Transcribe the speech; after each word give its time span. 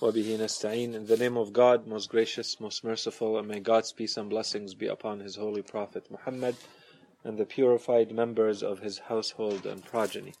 وبه 0.00 0.36
نستعين 0.36 0.94
In 0.94 1.06
the 1.06 1.16
name 1.16 1.36
of 1.36 1.52
God, 1.52 1.86
most 1.86 2.08
gracious, 2.10 2.58
most 2.60 2.82
merciful, 2.84 3.38
and 3.38 3.48
may 3.48 3.60
God's 3.60 3.92
peace 3.92 4.16
and 4.16 4.28
blessings 4.28 4.74
be 4.74 4.86
upon 4.86 5.20
His 5.20 5.36
holy 5.36 5.62
Prophet 5.62 6.10
Muhammad 6.10 6.56
and 7.24 7.38
the 7.38 7.46
purified 7.46 8.12
members 8.12 8.62
of 8.62 8.80
his 8.80 8.98
household 8.98 9.64
and 9.66 9.84
progeny. 9.84 10.34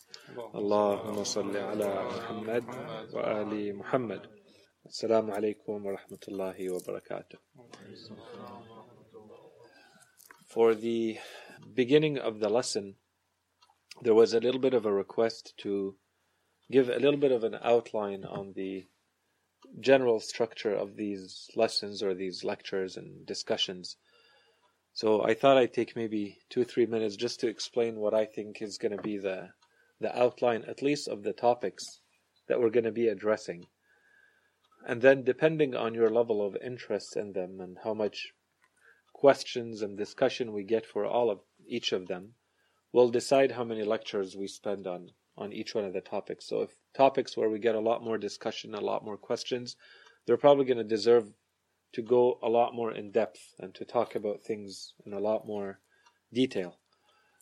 Allahumma 0.54 1.24
salli 1.24 1.60
ala 1.60 2.04
Muhammad 2.04 2.64
wa 3.12 3.20
ali 3.22 3.72
Muhammad. 3.72 4.26
Assalamu 4.88 5.30
alaikum 5.36 5.82
wa 5.82 5.92
rahmatullahi 5.92 6.72
wa 6.72 6.80
barakatuh. 6.80 7.38
For 10.48 10.74
the 10.74 11.18
beginning 11.74 12.18
of 12.18 12.40
the 12.40 12.48
lesson, 12.48 12.96
there 14.02 14.14
was 14.14 14.34
a 14.34 14.40
little 14.40 14.60
bit 14.60 14.74
of 14.74 14.84
a 14.84 14.92
request 14.92 15.54
to 15.58 15.94
give 16.70 16.88
a 16.88 16.98
little 16.98 17.16
bit 17.16 17.32
of 17.32 17.44
an 17.44 17.56
outline 17.62 18.24
on 18.24 18.54
the 18.56 18.86
general 19.79 20.19
structure 20.19 20.73
of 20.73 20.95
these 20.95 21.49
lessons 21.55 22.01
or 22.01 22.13
these 22.13 22.43
lectures 22.43 22.97
and 22.97 23.25
discussions. 23.25 23.97
So 24.93 25.23
I 25.23 25.33
thought 25.33 25.57
I'd 25.57 25.73
take 25.73 25.95
maybe 25.95 26.39
two, 26.49 26.61
or 26.61 26.65
three 26.65 26.85
minutes 26.85 27.15
just 27.15 27.39
to 27.41 27.47
explain 27.47 27.97
what 27.97 28.13
I 28.13 28.25
think 28.25 28.61
is 28.61 28.77
going 28.77 28.95
to 28.95 29.01
be 29.01 29.17
the, 29.17 29.49
the 29.99 30.17
outline, 30.17 30.63
at 30.67 30.81
least 30.81 31.07
of 31.07 31.23
the 31.23 31.33
topics 31.33 32.01
that 32.47 32.59
we're 32.59 32.71
going 32.71 32.85
to 32.85 32.91
be 32.91 33.07
addressing. 33.07 33.67
And 34.87 35.01
then, 35.01 35.23
depending 35.23 35.75
on 35.75 35.93
your 35.93 36.09
level 36.09 36.45
of 36.45 36.55
interest 36.55 37.17
in 37.17 37.33
them 37.33 37.59
and 37.59 37.77
how 37.83 37.93
much 37.93 38.31
questions 39.13 39.81
and 39.81 39.97
discussion 39.97 40.53
we 40.53 40.63
get 40.63 40.85
for 40.85 41.05
all 41.05 41.29
of 41.29 41.41
each 41.67 41.91
of 41.91 42.07
them, 42.07 42.33
we'll 42.91 43.09
decide 43.09 43.51
how 43.51 43.63
many 43.63 43.83
lectures 43.83 44.35
we 44.35 44.47
spend 44.47 44.87
on 44.87 45.11
on 45.37 45.53
each 45.53 45.75
one 45.75 45.85
of 45.85 45.93
the 45.93 46.01
topics. 46.01 46.47
So 46.47 46.61
if 46.61 46.71
topics 46.95 47.37
where 47.37 47.49
we 47.49 47.59
get 47.59 47.75
a 47.75 47.79
lot 47.79 48.03
more 48.03 48.17
discussion, 48.17 48.73
a 48.73 48.81
lot 48.81 49.05
more 49.05 49.17
questions, 49.17 49.75
they're 50.25 50.37
probably 50.37 50.65
going 50.65 50.77
to 50.77 50.83
deserve 50.83 51.31
to 51.93 52.01
go 52.01 52.39
a 52.43 52.49
lot 52.49 52.73
more 52.73 52.91
in 52.91 53.11
depth 53.11 53.39
and 53.59 53.73
to 53.75 53.85
talk 53.85 54.15
about 54.15 54.43
things 54.43 54.93
in 55.05 55.13
a 55.13 55.19
lot 55.19 55.47
more 55.47 55.79
detail. 56.33 56.77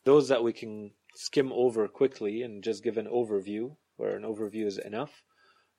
Those 0.03 0.27
that 0.27 0.43
we 0.43 0.53
can 0.53 0.91
skim 1.15 1.51
over 1.51 1.87
quickly 1.87 2.41
and 2.43 2.63
just 2.63 2.83
give 2.83 2.97
an 2.97 3.07
overview, 3.07 3.75
where 3.97 4.15
an 4.15 4.23
overview 4.23 4.65
is 4.65 4.77
enough, 4.77 5.23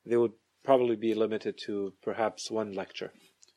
they 0.05 0.17
would 0.17 0.33
probably 0.63 0.95
be 0.95 1.13
limited 1.13 1.57
to 1.65 1.93
perhaps 2.01 2.51
one 2.51 2.73
lecture 2.73 3.13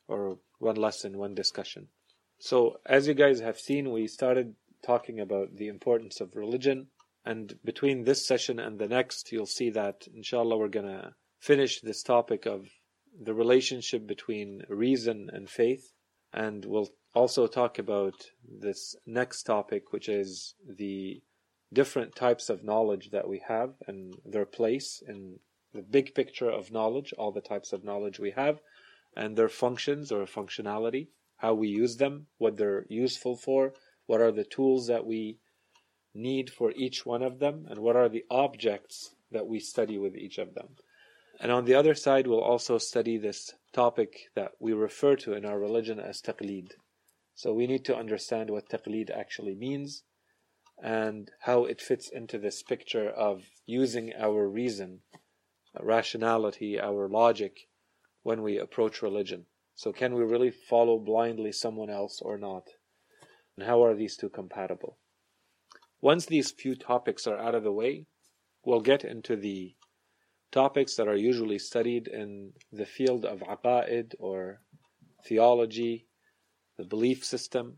or 0.07 0.37
one 0.59 0.75
lesson, 0.75 1.17
one 1.17 1.35
discussion. 1.35 1.87
So, 2.39 2.79
as 2.85 3.07
you 3.07 3.13
guys 3.13 3.39
have 3.41 3.59
seen, 3.59 3.91
we 3.91 4.07
started 4.07 4.55
talking 4.83 5.19
about 5.19 5.55
the 5.57 5.67
importance 5.67 6.21
of 6.21 6.35
religion 6.35 6.87
and 7.25 7.53
between 7.63 8.03
this 8.03 8.25
session 8.25 8.59
and 8.59 8.79
the 8.79 8.87
next, 8.87 9.31
you'll 9.31 9.45
see 9.45 9.69
that, 9.71 10.07
inshallah, 10.13 10.57
we're 10.57 10.67
going 10.67 10.87
to 10.87 11.13
finish 11.39 11.81
this 11.81 12.01
topic 12.03 12.45
of 12.45 12.67
the 13.19 13.33
relationship 13.33 14.07
between 14.07 14.63
reason 14.69 15.29
and 15.31 15.49
faith. 15.49 15.91
And 16.33 16.65
we'll 16.65 16.89
also 17.13 17.45
talk 17.45 17.77
about 17.77 18.31
this 18.43 18.95
next 19.05 19.43
topic, 19.43 19.91
which 19.91 20.09
is 20.09 20.55
the 20.67 21.21
different 21.73 22.15
types 22.15 22.49
of 22.49 22.63
knowledge 22.63 23.11
that 23.11 23.27
we 23.27 23.41
have 23.47 23.73
and 23.87 24.15
their 24.25 24.45
place 24.45 25.01
in 25.07 25.39
the 25.73 25.81
big 25.81 26.13
picture 26.15 26.49
of 26.49 26.71
knowledge, 26.71 27.13
all 27.17 27.31
the 27.31 27.41
types 27.41 27.71
of 27.71 27.83
knowledge 27.83 28.19
we 28.19 28.31
have, 28.31 28.59
and 29.15 29.37
their 29.37 29.49
functions 29.49 30.11
or 30.11 30.25
functionality, 30.25 31.07
how 31.37 31.53
we 31.53 31.67
use 31.67 31.97
them, 31.97 32.27
what 32.37 32.57
they're 32.57 32.85
useful 32.89 33.35
for, 33.35 33.73
what 34.05 34.21
are 34.21 34.31
the 34.31 34.43
tools 34.43 34.87
that 34.87 35.05
we 35.05 35.37
need 36.13 36.49
for 36.49 36.71
each 36.71 37.05
one 37.05 37.23
of 37.23 37.39
them 37.39 37.65
and 37.69 37.79
what 37.79 37.95
are 37.95 38.09
the 38.09 38.25
objects 38.29 39.15
that 39.31 39.47
we 39.47 39.59
study 39.59 39.97
with 39.97 40.15
each 40.15 40.37
of 40.37 40.53
them. 40.53 40.69
And 41.39 41.51
on 41.51 41.65
the 41.65 41.73
other 41.73 41.95
side, 41.95 42.27
we'll 42.27 42.41
also 42.41 42.77
study 42.77 43.17
this 43.17 43.53
topic 43.73 44.29
that 44.35 44.51
we 44.59 44.73
refer 44.73 45.15
to 45.17 45.33
in 45.33 45.45
our 45.45 45.59
religion 45.59 45.99
as 45.99 46.21
taqlid. 46.21 46.73
So 47.33 47.53
we 47.53 47.65
need 47.65 47.85
to 47.85 47.95
understand 47.95 48.49
what 48.49 48.69
taqlid 48.69 49.09
actually 49.09 49.55
means 49.55 50.03
and 50.83 51.31
how 51.41 51.65
it 51.65 51.81
fits 51.81 52.09
into 52.09 52.37
this 52.37 52.61
picture 52.61 53.09
of 53.09 53.43
using 53.65 54.13
our 54.17 54.47
reason, 54.47 54.99
rationality, 55.79 56.79
our 56.79 57.07
logic 57.07 57.67
when 58.23 58.41
we 58.41 58.57
approach 58.57 59.01
religion. 59.01 59.45
So 59.75 59.91
can 59.91 60.13
we 60.13 60.23
really 60.23 60.51
follow 60.51 60.99
blindly 60.99 61.51
someone 61.51 61.89
else 61.89 62.21
or 62.21 62.37
not? 62.37 62.67
And 63.57 63.65
how 63.65 63.83
are 63.83 63.95
these 63.95 64.17
two 64.17 64.29
compatible? 64.29 64.97
Once 66.01 66.25
these 66.25 66.51
few 66.51 66.75
topics 66.75 67.27
are 67.27 67.37
out 67.37 67.53
of 67.53 67.63
the 67.63 67.71
way, 67.71 68.05
we'll 68.65 68.81
get 68.81 69.05
into 69.05 69.35
the 69.35 69.75
topics 70.51 70.95
that 70.95 71.07
are 71.07 71.15
usually 71.15 71.59
studied 71.59 72.07
in 72.07 72.51
the 72.71 72.85
field 72.85 73.23
of 73.23 73.39
aqa'id 73.41 74.13
or 74.19 74.59
theology, 75.25 76.07
the 76.77 76.83
belief 76.83 77.23
system. 77.23 77.77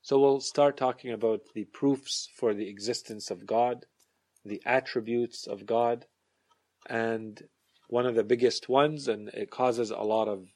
So 0.00 0.18
we'll 0.18 0.40
start 0.40 0.76
talking 0.76 1.12
about 1.12 1.40
the 1.54 1.66
proofs 1.66 2.28
for 2.34 2.54
the 2.54 2.68
existence 2.68 3.30
of 3.30 3.46
God, 3.46 3.84
the 4.44 4.62
attributes 4.64 5.46
of 5.46 5.66
God, 5.66 6.06
and 6.88 7.42
one 7.88 8.06
of 8.06 8.14
the 8.14 8.24
biggest 8.24 8.68
ones, 8.68 9.08
and 9.08 9.28
it 9.28 9.50
causes 9.50 9.90
a 9.90 9.98
lot 9.98 10.28
of 10.28 10.46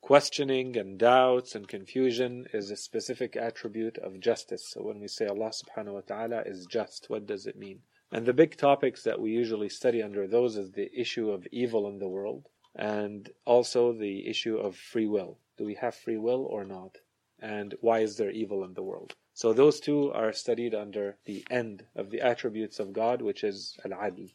questioning 0.00 0.76
and 0.76 0.98
doubts 0.98 1.54
and 1.54 1.68
confusion 1.68 2.46
is 2.52 2.70
a 2.70 2.76
specific 2.76 3.36
attribute 3.36 3.98
of 3.98 4.20
justice. 4.20 4.68
So 4.68 4.82
when 4.82 5.00
we 5.00 5.08
say 5.08 5.26
Allah 5.26 5.50
subhanahu 5.50 5.94
wa 5.94 6.00
ta'ala 6.00 6.42
is 6.46 6.66
just, 6.66 7.06
what 7.08 7.26
does 7.26 7.46
it 7.46 7.58
mean? 7.58 7.80
And 8.12 8.26
the 8.26 8.32
big 8.32 8.56
topics 8.56 9.04
that 9.04 9.20
we 9.20 9.30
usually 9.30 9.68
study 9.68 10.02
under 10.02 10.26
those 10.26 10.56
is 10.56 10.72
the 10.72 10.90
issue 10.98 11.30
of 11.30 11.46
evil 11.52 11.88
in 11.88 11.98
the 11.98 12.08
world 12.08 12.48
and 12.74 13.30
also 13.44 13.92
the 13.92 14.26
issue 14.26 14.56
of 14.56 14.76
free 14.76 15.06
will. 15.06 15.38
Do 15.56 15.64
we 15.64 15.74
have 15.74 15.94
free 15.94 16.16
will 16.16 16.44
or 16.44 16.64
not? 16.64 16.98
And 17.38 17.74
why 17.80 18.00
is 18.00 18.16
there 18.16 18.30
evil 18.30 18.64
in 18.64 18.74
the 18.74 18.82
world? 18.82 19.14
So 19.32 19.52
those 19.52 19.80
two 19.80 20.12
are 20.12 20.32
studied 20.32 20.74
under 20.74 21.16
the 21.24 21.44
end 21.50 21.84
of 21.94 22.10
the 22.10 22.20
attributes 22.20 22.78
of 22.78 22.92
God, 22.92 23.22
which 23.22 23.44
is 23.44 23.76
al-adl, 23.84 24.30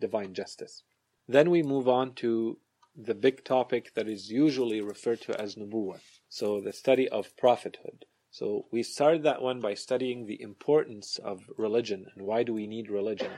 divine 0.00 0.32
justice. 0.32 0.82
Then 1.28 1.50
we 1.50 1.62
move 1.62 1.88
on 1.88 2.14
to 2.14 2.58
the 2.96 3.14
big 3.14 3.44
topic 3.44 3.92
that 3.94 4.08
is 4.08 4.30
usually 4.30 4.80
referred 4.80 5.20
to 5.22 5.40
as 5.40 5.54
nubuwah. 5.54 6.00
So 6.28 6.60
the 6.60 6.72
study 6.72 7.08
of 7.08 7.36
prophethood. 7.36 8.06
So 8.30 8.66
we 8.70 8.82
started 8.82 9.22
that 9.22 9.42
one 9.42 9.60
by 9.60 9.74
studying 9.74 10.26
the 10.26 10.40
importance 10.40 11.18
of 11.18 11.50
religion 11.56 12.06
and 12.14 12.26
why 12.26 12.42
do 12.42 12.52
we 12.52 12.66
need 12.66 12.90
religion 12.90 13.32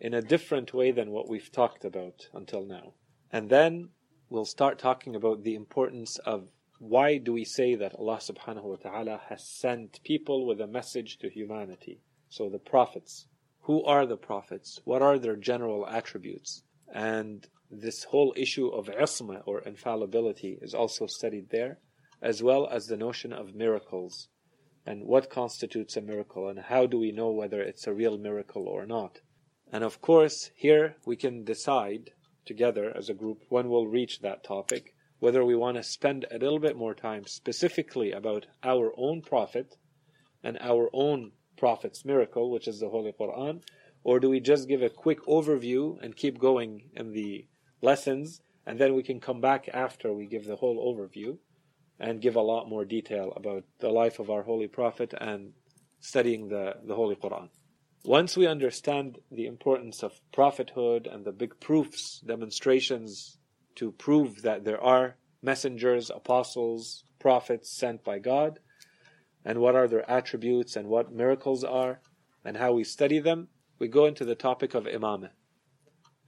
in 0.00 0.14
a 0.14 0.22
different 0.22 0.74
way 0.74 0.90
than 0.90 1.10
what 1.10 1.28
we've 1.28 1.50
talked 1.50 1.84
about 1.84 2.28
until 2.34 2.64
now. 2.64 2.94
And 3.32 3.48
then 3.48 3.90
we'll 4.28 4.44
start 4.44 4.78
talking 4.78 5.16
about 5.16 5.42
the 5.42 5.54
importance 5.54 6.18
of 6.18 6.48
why 6.78 7.16
do 7.18 7.32
we 7.32 7.44
say 7.44 7.74
that 7.74 7.94
Allah 7.94 8.18
subhanahu 8.18 8.64
wa 8.64 8.76
ta'ala 8.76 9.20
has 9.28 9.48
sent 9.48 10.02
people 10.04 10.46
with 10.46 10.60
a 10.60 10.66
message 10.66 11.18
to 11.18 11.30
humanity? 11.30 12.00
So 12.28 12.48
the 12.48 12.58
prophets. 12.58 13.26
Who 13.62 13.82
are 13.84 14.06
the 14.06 14.16
prophets? 14.16 14.80
What 14.84 15.02
are 15.02 15.18
their 15.18 15.36
general 15.36 15.86
attributes? 15.88 16.62
And 16.92 17.48
this 17.70 18.04
whole 18.04 18.32
issue 18.36 18.68
of 18.68 18.86
isma 18.86 19.42
or 19.46 19.60
infallibility 19.60 20.58
is 20.62 20.74
also 20.74 21.06
studied 21.06 21.50
there, 21.50 21.78
as 22.22 22.42
well 22.42 22.66
as 22.68 22.86
the 22.86 22.96
notion 22.96 23.32
of 23.32 23.54
miracles 23.54 24.28
and 24.84 25.04
what 25.04 25.30
constitutes 25.30 25.96
a 25.96 26.00
miracle 26.00 26.48
and 26.48 26.58
how 26.58 26.86
do 26.86 26.98
we 26.98 27.10
know 27.10 27.30
whether 27.30 27.60
it's 27.60 27.86
a 27.86 27.92
real 27.92 28.16
miracle 28.16 28.68
or 28.68 28.86
not. 28.86 29.20
And 29.72 29.82
of 29.82 30.00
course, 30.00 30.50
here 30.54 30.96
we 31.04 31.16
can 31.16 31.44
decide 31.44 32.10
together 32.44 32.92
as 32.96 33.08
a 33.08 33.14
group 33.14 33.42
when 33.48 33.68
we'll 33.68 33.88
reach 33.88 34.20
that 34.20 34.44
topic 34.44 34.94
whether 35.18 35.44
we 35.44 35.56
want 35.56 35.76
to 35.76 35.82
spend 35.82 36.26
a 36.30 36.38
little 36.38 36.58
bit 36.58 36.76
more 36.76 36.94
time 36.94 37.24
specifically 37.26 38.12
about 38.12 38.46
our 38.62 38.92
own 38.96 39.22
prophet 39.22 39.76
and 40.42 40.58
our 40.60 40.90
own 40.92 41.32
prophet's 41.56 42.04
miracle, 42.04 42.50
which 42.50 42.68
is 42.68 42.80
the 42.80 42.88
Holy 42.88 43.12
Quran, 43.12 43.62
or 44.04 44.20
do 44.20 44.28
we 44.28 44.40
just 44.40 44.68
give 44.68 44.82
a 44.82 44.90
quick 44.90 45.24
overview 45.26 46.00
and 46.02 46.14
keep 46.14 46.38
going 46.38 46.90
in 46.94 47.12
the 47.12 47.46
lessons, 47.90 48.40
and 48.66 48.78
then 48.80 48.92
we 48.94 49.02
can 49.08 49.20
come 49.20 49.40
back 49.40 49.62
after 49.72 50.12
we 50.12 50.26
give 50.26 50.44
the 50.44 50.60
whole 50.62 50.78
overview 50.88 51.38
and 51.98 52.20
give 52.20 52.36
a 52.36 52.48
lot 52.52 52.68
more 52.68 52.84
detail 52.84 53.32
about 53.36 53.62
the 53.78 53.88
life 53.88 54.18
of 54.18 54.28
our 54.28 54.42
Holy 54.42 54.66
Prophet 54.66 55.14
and 55.30 55.52
studying 56.00 56.48
the, 56.48 56.74
the 56.84 56.96
Holy 57.00 57.16
Quran. 57.16 57.48
Once 58.04 58.36
we 58.36 58.46
understand 58.56 59.18
the 59.30 59.46
importance 59.46 60.02
of 60.02 60.20
prophethood 60.32 61.08
and 61.12 61.24
the 61.24 61.32
big 61.42 61.52
proofs, 61.60 62.20
demonstrations 62.34 63.38
to 63.76 63.92
prove 63.92 64.42
that 64.42 64.64
there 64.64 64.82
are 64.94 65.16
messengers, 65.42 66.10
apostles, 66.10 67.04
prophets 67.18 67.68
sent 67.82 68.04
by 68.04 68.18
God, 68.18 68.58
and 69.44 69.58
what 69.58 69.76
are 69.76 69.88
their 69.88 70.08
attributes 70.10 70.76
and 70.76 70.88
what 70.88 71.12
miracles 71.12 71.62
are, 71.64 72.00
and 72.44 72.56
how 72.56 72.72
we 72.72 72.84
study 72.84 73.20
them, 73.20 73.48
we 73.78 73.88
go 73.88 74.06
into 74.06 74.24
the 74.24 74.34
topic 74.34 74.74
of 74.74 74.84
imamah 74.84 75.30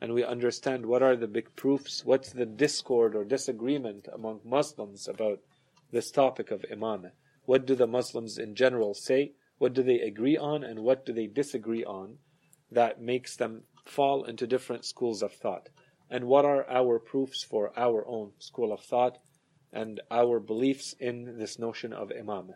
and 0.00 0.12
we 0.12 0.25
understand 0.25 0.87
what 0.87 1.03
are 1.03 1.17
the 1.17 1.27
big 1.27 1.55
proofs, 1.56 2.05
what's 2.05 2.33
the 2.33 2.47
discord 2.47 3.15
or 3.15 3.25
disagreement 3.25 4.09
among 4.12 4.41
Muslims 4.45 5.09
about 5.09 5.41
this 5.91 6.11
topic 6.11 6.50
of 6.50 6.65
imamah. 6.73 7.12
What 7.45 7.67
do 7.67 7.75
the 7.75 7.87
Muslims 7.87 8.39
in 8.39 8.55
general 8.55 8.95
say? 8.95 9.33
What 9.59 9.75
do 9.75 9.83
they 9.83 10.00
agree 10.00 10.37
on 10.37 10.62
and 10.62 10.81
what 10.81 11.05
do 11.05 11.12
they 11.12 11.27
disagree 11.27 11.85
on 11.85 12.19
that 12.71 13.00
makes 13.00 13.37
them 13.37 13.62
fall 13.85 14.25
into 14.25 14.47
different 14.47 14.85
schools 14.85 15.23
of 15.23 15.33
thought? 15.33 15.69
and 16.11 16.25
what 16.25 16.45
are 16.45 16.69
our 16.69 16.99
proofs 16.99 17.43
for 17.43 17.73
our 17.79 18.06
own 18.06 18.33
school 18.39 18.73
of 18.73 18.81
thought 18.81 19.19
and 19.73 20.00
our 20.11 20.41
beliefs 20.41 20.95
in 20.99 21.39
this 21.39 21.59
notion 21.59 21.93
of 21.93 22.11
imam. 22.19 22.55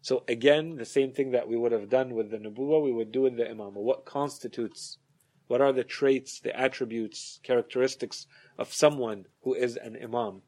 So 0.00 0.22
again, 0.28 0.76
the 0.76 0.84
same 0.84 1.12
thing 1.12 1.32
that 1.32 1.48
we 1.48 1.56
would 1.56 1.72
have 1.72 1.88
done 1.88 2.14
with 2.14 2.30
the 2.30 2.38
nubuwa, 2.38 2.82
we 2.82 2.92
would 2.92 3.10
do 3.10 3.22
with 3.22 3.36
the 3.36 3.50
imam. 3.50 3.74
What 3.74 4.04
constitutes, 4.04 4.98
what 5.46 5.60
are 5.60 5.72
the 5.72 5.84
traits, 5.84 6.40
the 6.40 6.58
attributes, 6.58 7.40
characteristics 7.42 8.26
of 8.58 8.72
someone 8.72 9.26
who 9.42 9.54
is 9.54 9.76
an 9.76 9.96
imam? 10.02 10.42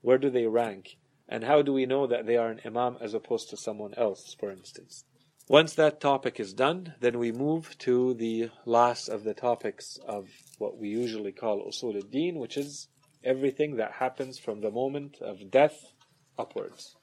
Where 0.00 0.18
do 0.18 0.30
they 0.30 0.46
rank? 0.46 0.96
And 1.28 1.44
how 1.44 1.62
do 1.62 1.72
we 1.72 1.86
know 1.86 2.06
that 2.06 2.26
they 2.26 2.36
are 2.36 2.48
an 2.48 2.60
imam 2.64 2.96
as 3.00 3.14
opposed 3.14 3.50
to 3.50 3.56
someone 3.56 3.94
else, 3.94 4.34
for 4.38 4.50
instance? 4.50 5.04
Once 5.48 5.74
that 5.74 6.00
topic 6.00 6.38
is 6.38 6.52
done, 6.52 6.94
then 7.00 7.18
we 7.18 7.32
move 7.32 7.76
to 7.78 8.12
the 8.14 8.50
last 8.66 9.08
of 9.08 9.24
the 9.24 9.32
topics 9.32 9.98
of 10.06 10.28
what 10.58 10.76
we 10.76 10.88
usually 10.88 11.32
call 11.32 11.66
usul 11.66 11.94
al-din, 11.94 12.38
which 12.38 12.56
is 12.56 12.88
everything 13.24 13.76
that 13.76 13.92
happens 13.92 14.38
from 14.38 14.60
the 14.60 14.70
moment 14.70 15.16
of 15.22 15.50
death 15.50 15.92
upwards 16.38 16.96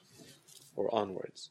or 0.76 0.94
onwards. 0.94 1.50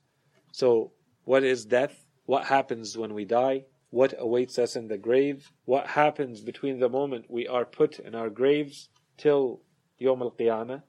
So, 0.52 0.92
what 1.24 1.42
is 1.42 1.64
death? 1.64 2.04
What 2.26 2.44
happens 2.44 2.96
when 2.96 3.12
we 3.12 3.24
die? 3.24 3.64
What 3.94 4.12
awaits 4.18 4.58
us 4.58 4.74
in 4.74 4.88
the 4.88 4.98
grave? 4.98 5.52
What 5.66 5.86
happens 5.86 6.40
between 6.40 6.80
the 6.80 6.88
moment 6.88 7.30
we 7.30 7.46
are 7.46 7.64
put 7.64 8.00
in 8.00 8.12
our 8.16 8.28
graves 8.28 8.88
till 9.16 9.60
Yom 9.98 10.20
al 10.20 10.32
Qiyamah? 10.32 10.82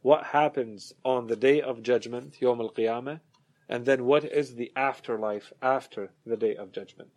What 0.00 0.24
happens 0.24 0.94
on 1.04 1.26
the 1.26 1.36
day 1.36 1.60
of 1.60 1.82
judgment, 1.82 2.40
Yom 2.40 2.58
al 2.62 2.70
Qiyamah? 2.70 3.20
And 3.68 3.84
then 3.84 4.06
what 4.06 4.24
is 4.24 4.54
the 4.54 4.72
afterlife 4.74 5.52
after 5.60 6.14
the 6.24 6.38
day 6.38 6.56
of 6.56 6.72
judgment? 6.72 7.10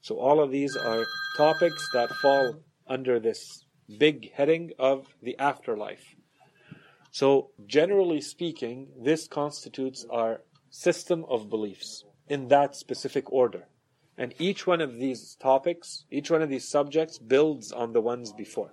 So 0.00 0.18
all 0.18 0.40
of 0.40 0.50
these 0.50 0.74
are 0.78 1.04
topics 1.36 1.86
that 1.92 2.08
fall 2.22 2.62
under 2.86 3.20
this 3.20 3.66
big 3.98 4.32
heading 4.32 4.72
of 4.78 5.08
the 5.22 5.38
afterlife. 5.38 6.14
So 7.10 7.50
generally 7.66 8.22
speaking, 8.22 8.88
this 8.98 9.28
constitutes 9.28 10.06
our 10.10 10.40
system 10.70 11.26
of 11.28 11.50
beliefs 11.50 12.06
in 12.30 12.48
that 12.48 12.76
specific 12.76 13.30
order. 13.30 13.68
And 14.18 14.34
each 14.40 14.66
one 14.66 14.80
of 14.80 14.98
these 14.98 15.36
topics, 15.36 16.04
each 16.10 16.30
one 16.30 16.42
of 16.42 16.50
these 16.50 16.68
subjects 16.68 17.18
builds 17.18 17.70
on 17.70 17.92
the 17.92 18.00
ones 18.00 18.32
before. 18.32 18.72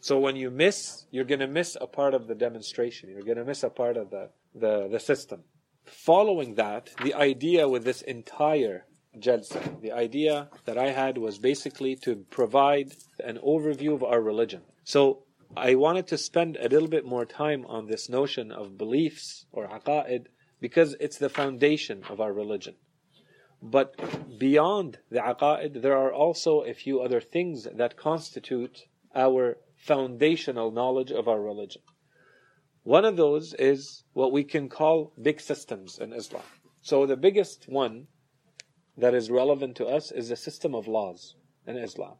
So 0.00 0.18
when 0.18 0.36
you 0.36 0.50
miss, 0.50 1.06
you're 1.10 1.24
going 1.24 1.40
to 1.40 1.46
miss 1.46 1.78
a 1.80 1.86
part 1.86 2.12
of 2.12 2.26
the 2.26 2.34
demonstration. 2.34 3.08
You're 3.08 3.22
going 3.22 3.38
to 3.38 3.44
miss 3.46 3.62
a 3.62 3.70
part 3.70 3.96
of 3.96 4.10
the, 4.10 4.28
the, 4.54 4.88
the 4.88 5.00
system. 5.00 5.44
Following 5.86 6.56
that, 6.56 6.90
the 7.02 7.14
idea 7.14 7.66
with 7.66 7.84
this 7.84 8.02
entire 8.02 8.84
jalsa, 9.18 9.80
the 9.80 9.92
idea 9.92 10.50
that 10.66 10.76
I 10.76 10.90
had 10.90 11.16
was 11.16 11.38
basically 11.38 11.96
to 12.04 12.16
provide 12.30 12.92
an 13.20 13.38
overview 13.38 13.94
of 13.94 14.02
our 14.02 14.20
religion. 14.20 14.60
So 14.84 15.22
I 15.56 15.76
wanted 15.76 16.06
to 16.08 16.18
spend 16.18 16.56
a 16.56 16.68
little 16.68 16.88
bit 16.88 17.06
more 17.06 17.24
time 17.24 17.64
on 17.66 17.86
this 17.86 18.10
notion 18.10 18.52
of 18.52 18.76
beliefs 18.76 19.46
or 19.52 19.68
aqa'id 19.68 20.26
because 20.60 20.96
it's 21.00 21.18
the 21.18 21.28
foundation 21.28 22.02
of 22.10 22.20
our 22.20 22.32
religion. 22.32 22.74
But 23.66 24.38
beyond 24.38 24.98
the 25.10 25.20
aqa'id, 25.20 25.80
there 25.80 25.96
are 25.96 26.12
also 26.12 26.60
a 26.60 26.74
few 26.74 27.00
other 27.00 27.22
things 27.22 27.64
that 27.64 27.96
constitute 27.96 28.82
our 29.14 29.56
foundational 29.74 30.70
knowledge 30.70 31.10
of 31.10 31.28
our 31.28 31.40
religion. 31.40 31.80
One 32.82 33.06
of 33.06 33.16
those 33.16 33.54
is 33.54 34.04
what 34.12 34.32
we 34.32 34.44
can 34.44 34.68
call 34.68 35.14
big 35.20 35.40
systems 35.40 35.98
in 35.98 36.12
Islam. 36.12 36.42
So 36.82 37.06
the 37.06 37.16
biggest 37.16 37.66
one 37.66 38.08
that 38.98 39.14
is 39.14 39.30
relevant 39.30 39.76
to 39.76 39.86
us 39.86 40.12
is 40.12 40.28
the 40.28 40.36
system 40.36 40.74
of 40.74 40.86
laws 40.86 41.34
in 41.66 41.78
Islam. 41.78 42.16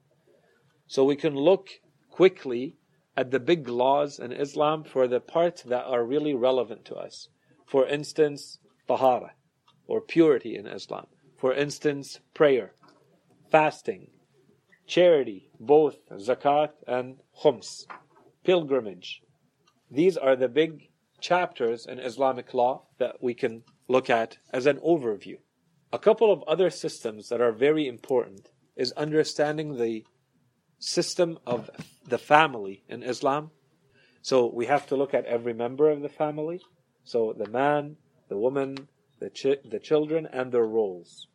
So 0.86 1.04
we 1.04 1.16
can 1.16 1.36
look 1.36 1.68
quickly 2.10 2.78
at 3.18 3.30
the 3.30 3.38
big 3.38 3.68
laws 3.68 4.18
in 4.18 4.32
Islam 4.32 4.82
for 4.82 5.06
the 5.06 5.20
parts 5.20 5.62
that 5.64 5.84
are 5.84 6.04
really 6.04 6.34
relevant 6.34 6.86
to 6.86 6.94
us. 6.94 7.28
For 7.66 7.86
instance, 7.86 8.60
tahara, 8.88 9.34
or 9.86 10.00
purity 10.00 10.56
in 10.56 10.66
Islam. 10.66 11.06
For 11.36 11.52
instance, 11.52 12.20
prayer, 12.32 12.72
fasting, 13.50 14.10
charity, 14.86 15.50
both 15.60 15.96
zakat 16.10 16.70
and 16.86 17.16
khums, 17.42 17.86
pilgrimage, 18.44 19.22
these 19.90 20.16
are 20.16 20.36
the 20.36 20.48
big 20.48 20.88
chapters 21.20 21.86
in 21.86 21.98
Islamic 21.98 22.52
law 22.54 22.82
that 22.98 23.22
we 23.22 23.34
can 23.34 23.62
look 23.88 24.10
at 24.10 24.38
as 24.52 24.66
an 24.66 24.78
overview. 24.78 25.36
A 25.92 25.98
couple 25.98 26.32
of 26.32 26.42
other 26.48 26.70
systems 26.70 27.28
that 27.28 27.40
are 27.40 27.52
very 27.52 27.86
important 27.86 28.50
is 28.76 28.92
understanding 28.92 29.76
the 29.76 30.04
system 30.78 31.38
of 31.46 31.70
the 32.06 32.18
family 32.18 32.82
in 32.88 33.02
Islam. 33.02 33.50
So 34.22 34.50
we 34.52 34.66
have 34.66 34.86
to 34.88 34.96
look 34.96 35.14
at 35.14 35.24
every 35.26 35.54
member 35.54 35.90
of 35.90 36.02
the 36.02 36.08
family. 36.08 36.60
So 37.04 37.34
the 37.36 37.48
man, 37.48 37.96
the 38.28 38.38
woman, 38.38 38.88
the, 39.24 39.58
the 39.64 39.78
children, 39.78 40.28
and 40.32 40.52
their 40.52 40.66
roles. 40.66 41.28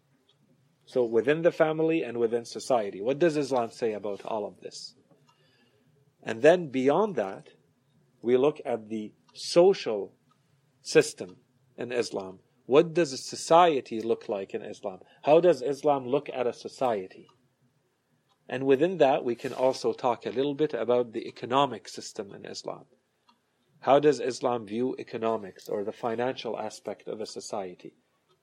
So 0.86 1.04
within 1.04 1.42
the 1.42 1.52
family 1.52 2.04
and 2.04 2.18
within 2.18 2.46
society. 2.46 3.02
What 3.02 3.20
does 3.20 3.38
Islam 3.38 3.70
say 3.72 3.94
about 3.94 4.26
all 4.26 4.46
of 4.46 4.60
this? 4.62 4.96
And 6.24 6.42
then 6.42 6.70
beyond 6.70 7.16
that, 7.16 7.48
we 8.22 8.38
look 8.38 8.60
at 8.66 8.90
the 8.90 9.14
social 9.34 10.14
system 10.82 11.38
in 11.78 11.92
Islam. 11.92 12.40
What 12.66 12.94
does 12.94 13.14
a 13.14 13.18
society 13.18 14.02
look 14.02 14.28
like 14.30 14.54
in 14.54 14.62
Islam? 14.62 15.00
How 15.24 15.40
does 15.40 15.62
Islam 15.62 16.08
look 16.08 16.30
at 16.34 16.48
a 16.48 16.54
society? 16.54 17.28
And 18.48 18.66
within 18.66 18.98
that, 18.98 19.24
we 19.24 19.36
can 19.36 19.54
also 19.54 19.94
talk 19.94 20.26
a 20.26 20.32
little 20.32 20.56
bit 20.56 20.74
about 20.74 21.14
the 21.14 21.28
economic 21.28 21.88
system 21.88 22.34
in 22.34 22.46
Islam. 22.46 22.86
How 23.82 24.00
does 24.00 24.20
Islam 24.20 24.66
view 24.66 24.96
economics 25.00 25.70
or 25.70 25.84
the 25.84 25.94
financial 25.94 26.60
aspect 26.60 27.08
of 27.08 27.22
a 27.22 27.26
society? 27.26 27.94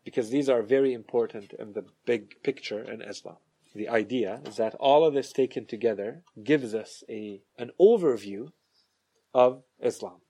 Because 0.05 0.31
these 0.31 0.49
are 0.49 0.63
very 0.63 0.93
important 0.95 1.53
in 1.53 1.73
the 1.73 1.85
big 2.07 2.43
picture 2.43 2.81
in 2.81 3.03
Islam. 3.03 3.37
The 3.75 3.89
idea 3.89 4.41
is 4.47 4.57
that 4.57 4.75
all 4.77 5.05
of 5.05 5.13
this 5.13 5.33
taken 5.33 5.67
together 5.67 6.23
gives 6.43 6.75
us 6.75 7.05
a, 7.11 7.43
an 7.59 7.73
overview 7.79 8.53
of 9.35 9.63
Islam. 9.83 10.23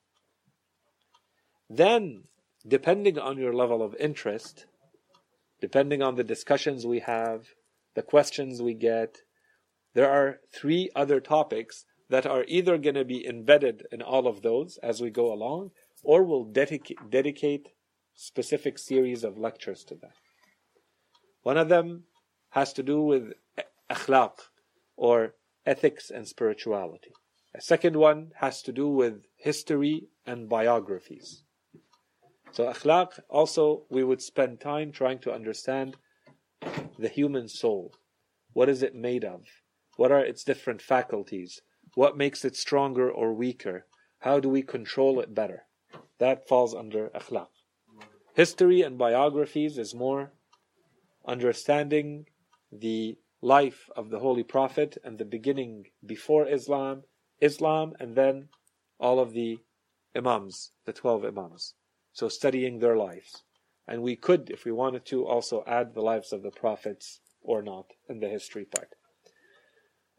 Then, 1.70 2.24
depending 2.66 3.18
on 3.18 3.38
your 3.38 3.52
level 3.52 3.82
of 3.82 3.94
interest, 4.00 4.66
depending 5.60 6.02
on 6.02 6.16
the 6.16 6.24
discussions 6.24 6.84
we 6.84 7.00
have, 7.00 7.46
the 7.94 8.02
questions 8.02 8.60
we 8.60 8.74
get, 8.74 9.18
there 9.94 10.10
are 10.10 10.40
three 10.52 10.90
other 10.96 11.20
topics 11.20 11.84
that 12.08 12.26
are 12.26 12.44
either 12.46 12.78
going 12.78 12.94
to 12.94 13.04
be 13.04 13.26
embedded 13.26 13.86
in 13.90 14.02
all 14.02 14.26
of 14.26 14.42
those 14.42 14.78
as 14.82 15.00
we 15.00 15.10
go 15.10 15.32
along, 15.32 15.70
or 16.02 16.22
we'll 16.22 16.44
dedicate, 16.44 17.68
specific 18.14 18.78
series 18.78 19.24
of 19.24 19.36
lectures 19.36 19.84
to 19.84 19.94
that. 19.96 20.14
One 21.42 21.58
of 21.58 21.68
them 21.68 22.04
has 22.50 22.72
to 22.74 22.82
do 22.82 23.02
with 23.02 23.32
akhlaq, 23.90 24.32
or 24.96 25.34
ethics 25.66 26.10
and 26.10 26.26
spirituality. 26.26 27.10
A 27.54 27.60
second 27.60 27.96
one 27.96 28.32
has 28.36 28.62
to 28.62 28.72
do 28.72 28.88
with 28.88 29.24
history 29.36 30.08
and 30.26 30.48
biographies. 30.48 31.42
So 32.52 32.64
akhlaq 32.64 33.20
also 33.28 33.82
we 33.90 34.04
would 34.04 34.22
spend 34.22 34.60
time 34.60 34.92
trying 34.92 35.18
to 35.20 35.32
understand 35.32 35.96
the 36.98 37.08
human 37.08 37.48
soul. 37.48 37.92
What 38.52 38.68
is 38.68 38.82
it 38.82 38.94
made 38.94 39.24
of? 39.24 39.42
What 39.96 40.12
are 40.12 40.24
its 40.24 40.44
different 40.44 40.80
faculties? 40.80 41.60
What 41.96 42.14
makes 42.14 42.44
it 42.44 42.56
stronger 42.56 43.10
or 43.10 43.32
weaker? 43.32 43.86
How 44.18 44.38
do 44.38 44.50
we 44.50 44.60
control 44.60 45.18
it 45.18 45.34
better? 45.34 45.64
That 46.18 46.46
falls 46.46 46.74
under 46.74 47.08
akhlaq. 47.14 47.48
History 48.34 48.82
and 48.82 48.98
biographies 48.98 49.78
is 49.78 49.94
more 49.94 50.32
understanding 51.26 52.26
the 52.70 53.16
life 53.40 53.88
of 53.96 54.10
the 54.10 54.18
Holy 54.18 54.42
Prophet 54.42 54.98
and 55.02 55.16
the 55.16 55.24
beginning 55.24 55.86
before 56.04 56.46
Islam 56.46 57.04
Islam, 57.40 57.94
and 57.98 58.14
then 58.14 58.50
all 59.00 59.18
of 59.18 59.32
the 59.32 59.60
Imams, 60.14 60.72
the 60.84 60.92
12 60.92 61.24
Imams. 61.24 61.72
So 62.12 62.28
studying 62.28 62.78
their 62.78 62.98
lives. 62.98 63.42
And 63.88 64.02
we 64.02 64.16
could, 64.16 64.50
if 64.50 64.66
we 64.66 64.72
wanted 64.72 65.06
to, 65.06 65.26
also 65.26 65.64
add 65.66 65.94
the 65.94 66.02
lives 66.02 66.30
of 66.30 66.42
the 66.42 66.50
prophets 66.50 67.20
or 67.40 67.62
not 67.62 67.86
in 68.06 68.20
the 68.20 68.28
history 68.28 68.66
part. 68.66 68.90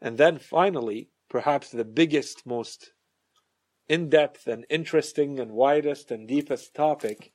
And 0.00 0.18
then 0.18 0.38
finally, 0.38 1.10
perhaps 1.28 1.70
the 1.70 1.84
biggest, 1.84 2.46
most 2.46 2.92
in 3.88 4.08
depth 4.08 4.46
and 4.46 4.66
interesting 4.68 5.40
and 5.40 5.52
widest 5.52 6.10
and 6.10 6.28
deepest 6.28 6.74
topic 6.74 7.32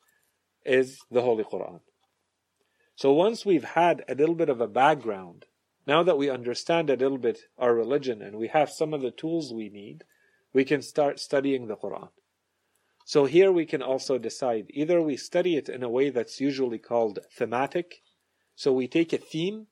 is 0.66 1.00
the 1.10 1.22
Holy 1.22 1.44
Quran. 1.44 1.82
So 2.96 3.12
once 3.12 3.46
we've 3.46 3.64
had 3.64 4.04
a 4.08 4.16
little 4.16 4.36
bit 4.36 4.50
of 4.50 4.62
a 4.62 4.68
background 4.68 5.46
now 5.86 6.04
that 6.04 6.18
we 6.18 6.30
understand 6.30 6.90
a 6.90 6.96
little 6.96 7.18
bit 7.18 7.40
our 7.58 7.74
religion 7.74 8.22
and 8.22 8.38
we 8.38 8.48
have 8.48 8.70
some 8.70 8.94
of 8.94 9.02
the 9.02 9.12
tools 9.12 9.52
we 9.52 9.70
need, 9.70 10.04
we 10.54 10.64
can 10.64 10.82
start 10.82 11.20
studying 11.20 11.68
the 11.68 11.76
Quran. 11.76 12.10
So 13.06 13.26
here 13.26 13.52
we 13.52 13.66
can 13.66 13.82
also 13.82 14.18
decide 14.18 14.68
either 14.70 15.02
we 15.02 15.18
study 15.18 15.58
it 15.58 15.68
in 15.68 15.84
a 15.84 15.90
way 15.90 16.10
that's 16.10 16.40
usually 16.40 16.78
called 16.78 17.20
thematic, 17.38 18.02
so 18.56 18.72
we 18.72 18.88
take 18.88 19.12
a 19.12 19.18
theme 19.18 19.68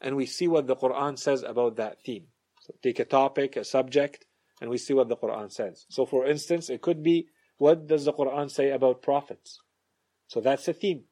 and 0.00 0.16
we 0.16 0.26
see 0.26 0.46
what 0.46 0.66
the 0.66 0.76
Quran 0.76 1.18
says 1.18 1.42
about 1.42 1.76
that 1.76 2.02
theme. 2.02 2.26
So 2.70 2.76
take 2.84 3.00
a 3.00 3.04
topic, 3.04 3.56
a 3.56 3.64
subject, 3.64 4.26
and 4.60 4.70
we 4.70 4.78
see 4.78 4.94
what 4.94 5.08
the 5.08 5.16
Quran 5.16 5.50
says. 5.50 5.86
So 5.88 6.06
for 6.06 6.24
instance, 6.24 6.70
it 6.70 6.82
could 6.82 7.02
be 7.02 7.26
what 7.58 7.88
does 7.88 8.04
the 8.04 8.12
Quran 8.12 8.48
say 8.48 8.70
about 8.70 9.02
prophets? 9.02 9.60
So 10.28 10.40
that's 10.40 10.68
a 10.68 10.72
theme. 10.72 11.04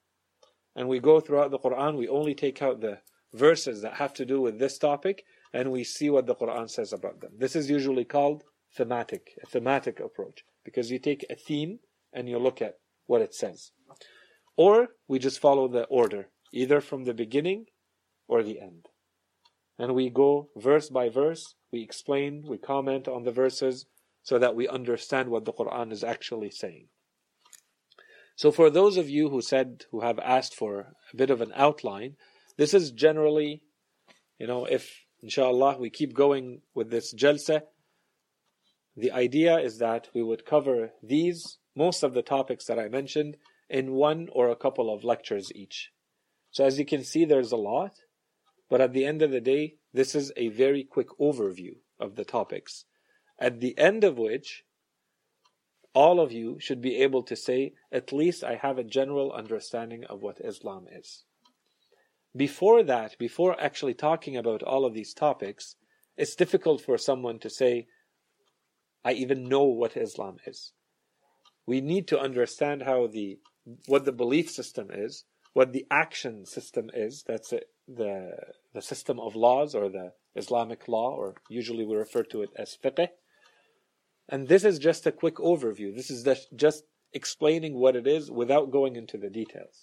And 0.76 0.88
we 0.88 1.00
go 1.00 1.18
throughout 1.18 1.50
the 1.50 1.58
Quran, 1.58 1.96
we 1.96 2.06
only 2.06 2.34
take 2.34 2.62
out 2.62 2.80
the 2.80 3.00
verses 3.32 3.82
that 3.82 3.94
have 3.94 4.14
to 4.14 4.24
do 4.24 4.40
with 4.40 4.60
this 4.60 4.78
topic 4.78 5.24
and 5.52 5.72
we 5.72 5.82
see 5.82 6.10
what 6.10 6.26
the 6.26 6.36
Quran 6.36 6.70
says 6.70 6.92
about 6.92 7.20
them. 7.20 7.32
This 7.36 7.56
is 7.56 7.68
usually 7.68 8.04
called 8.04 8.44
thematic, 8.76 9.32
a 9.42 9.46
thematic 9.46 9.98
approach, 9.98 10.44
because 10.64 10.92
you 10.92 11.00
take 11.00 11.26
a 11.28 11.34
theme 11.34 11.80
and 12.12 12.28
you 12.28 12.38
look 12.38 12.62
at 12.62 12.78
what 13.06 13.22
it 13.22 13.34
says. 13.34 13.72
Or 14.56 14.90
we 15.08 15.18
just 15.18 15.40
follow 15.40 15.66
the 15.66 15.84
order, 15.84 16.28
either 16.52 16.80
from 16.80 17.04
the 17.04 17.14
beginning 17.14 17.66
or 18.28 18.44
the 18.44 18.60
end. 18.60 18.86
And 19.78 19.94
we 19.94 20.10
go 20.10 20.48
verse 20.56 20.88
by 20.88 21.08
verse, 21.08 21.54
we 21.72 21.82
explain, 21.82 22.44
we 22.48 22.58
comment 22.58 23.06
on 23.06 23.22
the 23.22 23.32
verses 23.32 23.86
so 24.22 24.38
that 24.38 24.56
we 24.56 24.66
understand 24.66 25.28
what 25.28 25.44
the 25.44 25.52
Quran 25.52 25.92
is 25.92 26.02
actually 26.02 26.50
saying. 26.50 26.88
So 28.36 28.52
for 28.52 28.70
those 28.70 28.96
of 28.96 29.08
you 29.08 29.30
who 29.30 29.40
said, 29.40 29.84
who 29.90 30.00
have 30.00 30.18
asked 30.18 30.54
for 30.54 30.94
a 31.12 31.16
bit 31.16 31.30
of 31.30 31.40
an 31.40 31.52
outline, 31.54 32.16
this 32.56 32.74
is 32.74 32.90
generally, 32.90 33.62
you 34.38 34.46
know, 34.46 34.64
if 34.64 35.04
inshallah 35.22 35.78
we 35.78 35.90
keep 35.90 36.14
going 36.14 36.62
with 36.74 36.90
this 36.90 37.14
jalsa, 37.14 37.62
the 38.96 39.12
idea 39.12 39.58
is 39.58 39.78
that 39.78 40.08
we 40.12 40.22
would 40.22 40.44
cover 40.44 40.90
these, 41.02 41.58
most 41.76 42.02
of 42.02 42.14
the 42.14 42.22
topics 42.22 42.66
that 42.66 42.78
I 42.78 42.88
mentioned, 42.88 43.36
in 43.70 43.92
one 43.92 44.28
or 44.32 44.48
a 44.48 44.56
couple 44.56 44.92
of 44.92 45.04
lectures 45.04 45.52
each. 45.54 45.90
So 46.50 46.64
as 46.64 46.78
you 46.78 46.84
can 46.84 47.04
see, 47.04 47.24
there's 47.24 47.52
a 47.52 47.56
lot, 47.56 47.92
but 48.68 48.80
at 48.80 48.92
the 48.92 49.04
end 49.04 49.22
of 49.22 49.30
the 49.30 49.40
day, 49.40 49.76
this 49.92 50.14
is 50.14 50.32
a 50.36 50.48
very 50.48 50.84
quick 50.84 51.08
overview 51.20 51.76
of 51.98 52.16
the 52.16 52.24
topics. 52.24 52.84
At 53.38 53.60
the 53.60 53.76
end 53.78 54.04
of 54.04 54.18
which, 54.18 54.64
all 55.94 56.20
of 56.20 56.32
you 56.32 56.58
should 56.60 56.80
be 56.80 56.96
able 56.96 57.22
to 57.24 57.36
say, 57.36 57.72
at 57.90 58.12
least 58.12 58.44
I 58.44 58.56
have 58.56 58.78
a 58.78 58.84
general 58.84 59.32
understanding 59.32 60.04
of 60.04 60.22
what 60.22 60.40
Islam 60.40 60.86
is. 60.92 61.24
Before 62.36 62.82
that, 62.82 63.18
before 63.18 63.60
actually 63.60 63.94
talking 63.94 64.36
about 64.36 64.62
all 64.62 64.84
of 64.84 64.94
these 64.94 65.14
topics, 65.14 65.76
it's 66.16 66.36
difficult 66.36 66.82
for 66.82 66.98
someone 66.98 67.38
to 67.40 67.50
say, 67.50 67.86
I 69.04 69.12
even 69.12 69.48
know 69.48 69.64
what 69.64 69.96
Islam 69.96 70.36
is. 70.46 70.72
We 71.66 71.80
need 71.80 72.06
to 72.08 72.20
understand 72.20 72.82
how 72.82 73.06
the 73.06 73.38
what 73.86 74.04
the 74.04 74.12
belief 74.12 74.50
system 74.50 74.88
is, 74.90 75.24
what 75.58 75.72
the 75.72 75.86
action 75.90 76.46
system 76.46 76.88
is. 76.94 77.24
That's 77.26 77.52
it, 77.52 77.64
the 77.88 78.30
the 78.74 78.80
system 78.80 79.18
of 79.18 79.34
laws 79.34 79.74
or 79.74 79.88
the 79.88 80.12
Islamic 80.36 80.86
law, 80.86 81.10
or 81.20 81.34
usually 81.50 81.84
we 81.84 81.96
refer 81.96 82.22
to 82.26 82.42
it 82.42 82.50
as 82.56 82.78
fiqh. 82.80 83.08
And 84.28 84.46
this 84.46 84.62
is 84.62 84.78
just 84.78 85.04
a 85.04 85.18
quick 85.22 85.38
overview. 85.52 85.92
This 85.92 86.10
is 86.10 86.22
just 86.54 86.84
explaining 87.12 87.74
what 87.74 87.96
it 87.96 88.06
is 88.06 88.30
without 88.30 88.70
going 88.70 88.94
into 88.94 89.18
the 89.18 89.30
details. 89.30 89.76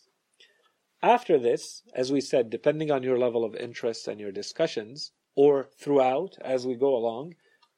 After 1.03 1.37
this, 1.37 1.83
as 1.93 2.09
we 2.09 2.21
said, 2.21 2.49
depending 2.49 2.89
on 2.89 3.03
your 3.03 3.19
level 3.19 3.43
of 3.43 3.53
interest 3.67 4.07
and 4.07 4.17
your 4.17 4.31
discussions, 4.31 5.11
or 5.35 5.67
throughout 5.81 6.37
as 6.39 6.65
we 6.65 6.75
go 6.85 6.95
along, 6.95 7.33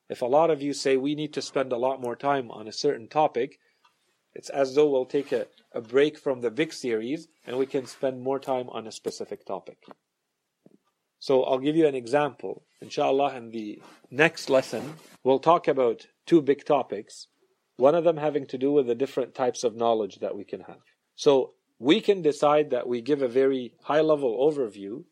if 0.07 0.21
a 0.21 0.33
lot 0.37 0.51
of 0.51 0.61
you 0.61 0.73
say 0.73 0.97
we 0.97 1.15
need 1.15 1.33
to 1.33 1.41
spend 1.41 1.71
a 1.71 1.83
lot 1.87 2.05
more 2.05 2.15
time 2.15 2.51
on 2.51 2.67
a 2.67 2.81
certain 2.85 3.07
topic, 3.07 3.57
it's 4.37 4.49
as 4.49 4.75
though 4.75 4.89
we'll 4.89 5.05
take 5.05 5.31
a, 5.31 5.47
a 5.73 5.81
break 5.81 6.17
from 6.19 6.41
the 6.41 6.51
big 6.51 6.71
series 6.71 7.27
and 7.45 7.57
we 7.57 7.65
can 7.65 7.87
spend 7.87 8.21
more 8.21 8.39
time 8.39 8.69
on 8.69 8.85
a 8.85 8.91
specific 8.91 9.45
topic. 9.45 9.79
So 11.19 11.43
I'll 11.43 11.57
give 11.57 11.75
you 11.75 11.87
an 11.87 11.95
example. 11.95 12.63
Inshallah, 12.79 13.35
in 13.35 13.49
the 13.49 13.81
next 14.11 14.49
lesson, 14.51 14.93
we'll 15.23 15.39
talk 15.39 15.67
about 15.67 16.05
two 16.27 16.43
big 16.43 16.65
topics, 16.65 17.27
one 17.77 17.95
of 17.95 18.03
them 18.03 18.17
having 18.17 18.45
to 18.47 18.59
do 18.59 18.71
with 18.71 18.85
the 18.85 19.01
different 19.03 19.33
types 19.33 19.63
of 19.63 19.75
knowledge 19.75 20.19
that 20.19 20.37
we 20.37 20.43
can 20.43 20.61
have. 20.61 20.83
So 21.15 21.53
we 21.79 21.99
can 21.99 22.21
decide 22.21 22.69
that 22.69 22.87
we 22.87 23.01
give 23.01 23.23
a 23.23 23.27
very 23.27 23.73
high 23.81 24.01
level 24.01 24.37
overview 24.47 25.05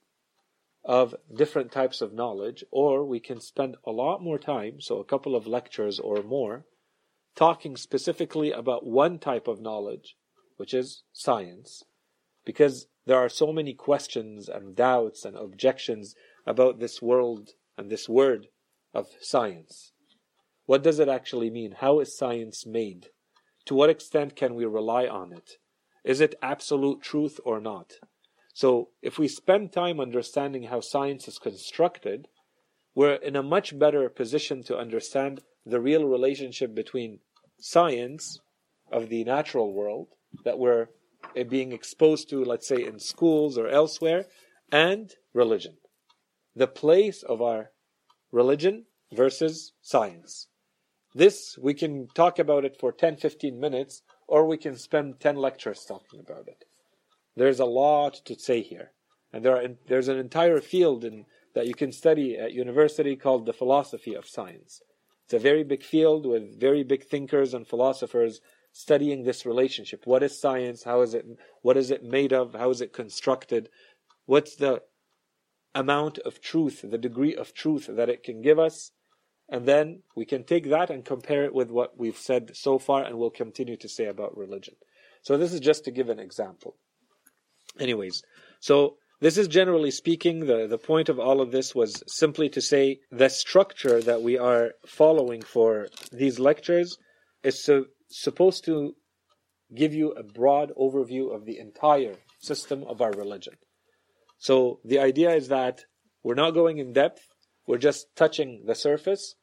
of 0.84 1.15
different 1.36 1.72
types 1.72 2.00
of 2.01 2.13
knowledge, 2.13 2.63
or 2.70 3.03
we 3.03 3.20
can 3.20 3.41
spend 3.41 3.75
a 3.88 3.91
lot 3.91 4.22
more 4.22 4.38
time, 4.38 4.82
so 4.82 5.00
a 5.00 5.03
couple 5.03 5.36
of 5.36 5.48
lectures 5.48 6.00
or 6.00 6.22
more, 6.22 6.65
talking 7.36 7.75
specifically 7.75 8.51
about 8.51 8.86
one 8.86 9.20
type 9.20 9.48
of 9.48 9.62
knowledge, 9.62 10.15
which 10.58 10.74
is 10.74 11.04
science, 11.12 11.84
because 12.46 12.88
there 13.06 13.18
are 13.18 13.30
so 13.30 13.51
many 13.51 13.74
questions 13.74 14.50
and 14.50 14.75
doubts 14.75 15.25
and 15.25 15.36
objections 15.36 16.15
about 16.46 16.80
this 16.80 17.01
world 17.01 17.51
and 17.77 17.89
this 17.89 18.08
word 18.08 18.48
of 18.94 19.08
science. 19.22 19.92
What 20.65 20.82
does 20.82 21.00
it 21.00 21.10
actually 21.10 21.50
mean? 21.50 21.75
How 21.80 22.00
is 22.00 22.18
science 22.18 22.65
made? 22.65 23.08
To 23.65 23.75
what 23.75 23.89
extent 23.89 24.36
can 24.36 24.56
we 24.56 24.65
rely 24.65 25.06
on 25.06 25.34
it? 25.34 25.58
Is 26.04 26.22
it 26.22 26.36
absolute 26.42 27.01
truth 27.01 27.39
or 27.44 27.60
not? 27.60 27.94
So, 28.54 28.89
if 29.01 29.20
we 29.20 29.27
spend 29.27 29.74
time 29.74 30.00
understanding 30.00 30.63
how 30.63 30.80
science 30.80 31.27
is 31.27 31.39
constructed, 31.39 32.27
we're 32.96 33.15
in 33.15 33.36
a 33.36 33.44
much 33.44 33.77
better 33.77 34.08
position 34.10 34.63
to 34.63 34.77
understand 34.77 35.42
the 35.65 35.82
real 35.82 36.06
relationship 36.06 36.74
between 36.74 37.20
science 37.60 38.40
of 38.92 39.10
the 39.10 39.24
natural 39.24 39.74
world 39.74 40.08
that 40.44 40.60
we're 40.60 40.88
eh, 41.36 41.44
being 41.44 41.72
exposed 41.72 42.30
to, 42.30 42.44
let's 42.44 42.68
say, 42.68 42.84
in 42.84 43.00
schools 43.00 43.58
or 43.58 43.68
elsewhere, 43.68 44.26
and 44.72 45.14
religion. 45.34 45.78
The 46.56 46.68
place 46.68 47.24
of 47.24 47.42
our 47.42 47.72
religion 48.32 48.86
versus 49.12 49.74
science. 49.82 50.48
This, 51.14 51.58
we 51.58 51.74
can 51.74 52.08
talk 52.14 52.40
about 52.40 52.66
it 52.66 52.78
for 52.78 52.92
10, 52.92 53.18
15 53.18 53.60
minutes, 53.60 54.02
or 54.28 54.46
we 54.46 54.58
can 54.58 54.76
spend 54.76 55.20
10 55.20 55.38
lectures 55.38 55.86
talking 55.86 56.20
about 56.20 56.48
it. 56.48 56.66
There's 57.36 57.60
a 57.60 57.66
lot 57.66 58.22
to 58.26 58.38
say 58.38 58.62
here. 58.62 58.92
And 59.32 59.44
there 59.44 59.56
are, 59.56 59.68
there's 59.88 60.08
an 60.08 60.18
entire 60.18 60.62
field 60.62 61.04
in, 61.04 61.26
that 61.54 61.68
you 61.68 61.74
can 61.74 61.92
study 61.92 62.38
at 62.38 62.54
university 62.54 63.16
called 63.16 63.46
the 63.46 63.54
philosophy 63.54 64.14
of 64.14 64.28
science. 64.28 64.82
It's 65.25 65.34
a 65.34 65.39
very 65.39 65.63
big 65.63 65.84
field 65.84 66.25
with 66.25 66.60
very 66.60 66.84
big 66.84 67.03
thinkers 67.03 67.53
and 67.53 67.67
philosophers 67.67 68.41
studying 68.72 69.24
this 69.24 69.46
relationship. 69.46 70.05
What 70.05 70.22
is 70.22 70.39
science? 70.39 70.84
How 70.84 71.01
is 71.01 71.13
it? 71.13 71.25
What 71.62 71.77
is 71.77 71.89
it 71.89 72.03
made 72.03 72.32
of? 72.32 72.53
How 72.53 72.70
is 72.70 72.82
it 72.82 72.94
constructed? 72.94 73.70
What's 74.25 74.55
the 74.55 74.82
amount 75.74 76.20
of 76.20 76.41
truth, 76.41 76.84
the 76.84 76.98
degree 76.98 77.36
of 77.36 77.53
truth 77.53 77.89
that 77.89 78.10
it 78.10 78.24
can 78.24 78.41
give 78.41 78.60
us? 78.60 78.91
And 79.50 79.65
then 79.65 80.01
we 80.15 80.25
can 80.25 80.44
take 80.44 80.70
that 80.70 80.89
and 80.89 81.05
compare 81.05 81.44
it 81.44 81.53
with 81.53 81.70
what 81.70 81.98
we've 81.98 82.17
said 82.17 82.55
so 82.55 82.79
far 82.79 83.03
and 83.03 83.17
we'll 83.17 83.29
continue 83.29 83.77
to 83.77 83.89
say 83.89 84.05
about 84.05 84.38
religion. 84.38 84.75
So 85.22 85.38
this 85.38 85.53
is 85.53 85.60
just 85.60 85.86
to 85.86 85.91
give 85.91 86.10
an 86.10 86.20
example. 86.20 86.75
Anyways, 87.79 88.24
so 88.60 88.98
this 89.22 89.38
is 89.38 89.48
generally 89.48 89.91
speaking, 89.91 90.45
the, 90.45 90.67
the 90.67 90.77
point 90.77 91.10
of 91.10 91.19
all 91.19 91.41
of 91.41 91.51
this 91.51 91.74
was 91.74 92.03
simply 92.07 92.50
to 92.50 92.62
say 92.62 93.00
the 93.12 93.29
structure 93.29 94.01
that 94.01 94.22
we 94.22 94.38
are 94.38 94.72
following 94.86 95.41
for 95.41 95.88
these 96.12 96.39
lectures 96.39 96.98
is 97.43 97.69
supposed 98.10 98.65
to 98.65 98.95
give 99.74 99.93
you 99.93 100.12
a 100.12 100.24
broad 100.24 100.72
overview 100.79 101.34
of 101.34 101.45
the 101.45 101.57
entire 101.57 102.15
system 102.39 102.84
of 102.84 103.01
our 103.01 103.12
religion. 103.12 103.53
So 104.38 104.79
the 104.84 105.00
idea 105.00 105.34
is 105.34 105.48
that 105.48 105.86
we're 106.24 106.36
not 106.36 106.51
going 106.51 106.77
in 106.77 106.93
depth, 106.93 107.27
we're 107.67 107.77
just 107.77 108.07
touching 108.15 108.63
the 108.65 108.75
surface, 108.75 109.36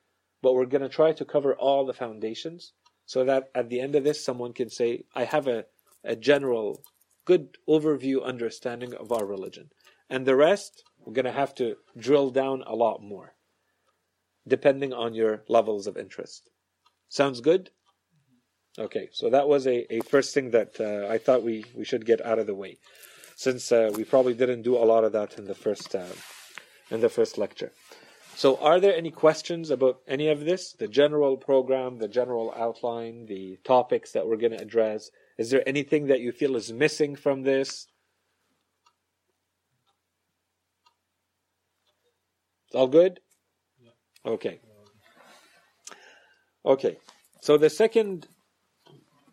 but 0.42 0.54
we're 0.54 0.66
going 0.66 0.82
to 0.82 0.88
try 0.88 1.12
to 1.12 1.24
cover 1.24 1.54
all 1.54 1.86
the 1.86 1.92
foundations 1.92 2.72
so 3.06 3.24
that 3.24 3.48
at 3.54 3.68
the 3.68 3.80
end 3.80 3.94
of 3.94 4.04
this, 4.04 4.24
someone 4.24 4.52
can 4.52 4.70
say, 4.70 5.04
I 5.14 5.24
have 5.24 5.46
a, 5.46 5.64
a 6.04 6.16
general 6.16 6.82
good 7.24 7.56
overview 7.68 8.24
understanding 8.24 8.94
of 8.94 9.12
our 9.12 9.24
religion. 9.24 9.70
And 10.08 10.26
the 10.26 10.36
rest, 10.36 10.84
we're 11.04 11.14
going 11.14 11.24
to 11.24 11.32
have 11.32 11.54
to 11.56 11.76
drill 11.96 12.30
down 12.30 12.62
a 12.66 12.74
lot 12.74 13.02
more, 13.02 13.34
depending 14.46 14.92
on 14.92 15.14
your 15.14 15.42
levels 15.48 15.86
of 15.86 15.96
interest. 15.96 16.50
Sounds 17.08 17.40
good? 17.40 17.70
Okay, 18.78 19.08
so 19.12 19.28
that 19.30 19.48
was 19.48 19.66
a, 19.66 19.92
a 19.94 20.00
first 20.00 20.32
thing 20.32 20.50
that 20.52 20.80
uh, 20.80 21.12
I 21.12 21.18
thought 21.18 21.42
we, 21.42 21.64
we 21.74 21.84
should 21.84 22.06
get 22.06 22.24
out 22.24 22.38
of 22.38 22.46
the 22.46 22.54
way, 22.54 22.78
since 23.36 23.70
uh, 23.70 23.90
we 23.94 24.04
probably 24.04 24.34
didn't 24.34 24.62
do 24.62 24.76
a 24.76 24.84
lot 24.84 25.04
of 25.04 25.12
that 25.12 25.38
in 25.38 25.44
the 25.44 25.54
first 25.54 25.94
uh, 25.94 26.06
in 26.90 27.00
the 27.00 27.10
first 27.10 27.36
lecture. 27.36 27.72
So, 28.34 28.56
are 28.56 28.80
there 28.80 28.96
any 28.96 29.10
questions 29.10 29.70
about 29.70 30.00
any 30.08 30.28
of 30.28 30.46
this? 30.46 30.72
The 30.72 30.88
general 30.88 31.36
program, 31.36 31.98
the 31.98 32.08
general 32.08 32.52
outline, 32.56 33.26
the 33.26 33.58
topics 33.62 34.12
that 34.12 34.26
we're 34.26 34.38
going 34.38 34.56
to 34.56 34.62
address, 34.62 35.10
is 35.38 35.50
there 35.50 35.66
anything 35.66 36.06
that 36.06 36.20
you 36.20 36.32
feel 36.32 36.56
is 36.56 36.72
missing 36.72 37.16
from 37.16 37.42
this? 37.42 37.86
It's 42.66 42.74
all 42.74 42.88
good? 42.88 43.20
Okay. 44.24 44.60
Okay. 46.64 46.96
So 47.40 47.58
the 47.58 47.70
second 47.70 48.28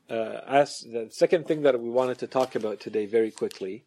uh, 0.10 0.42
as 0.48 0.80
the 0.80 1.08
second 1.12 1.48
thing 1.48 1.62
that 1.62 1.80
we 1.80 1.90
wanted 1.90 2.18
to 2.20 2.28
talk 2.28 2.56
about 2.56 2.80
today 2.80 3.06
very 3.06 3.32
quickly. 3.32 3.86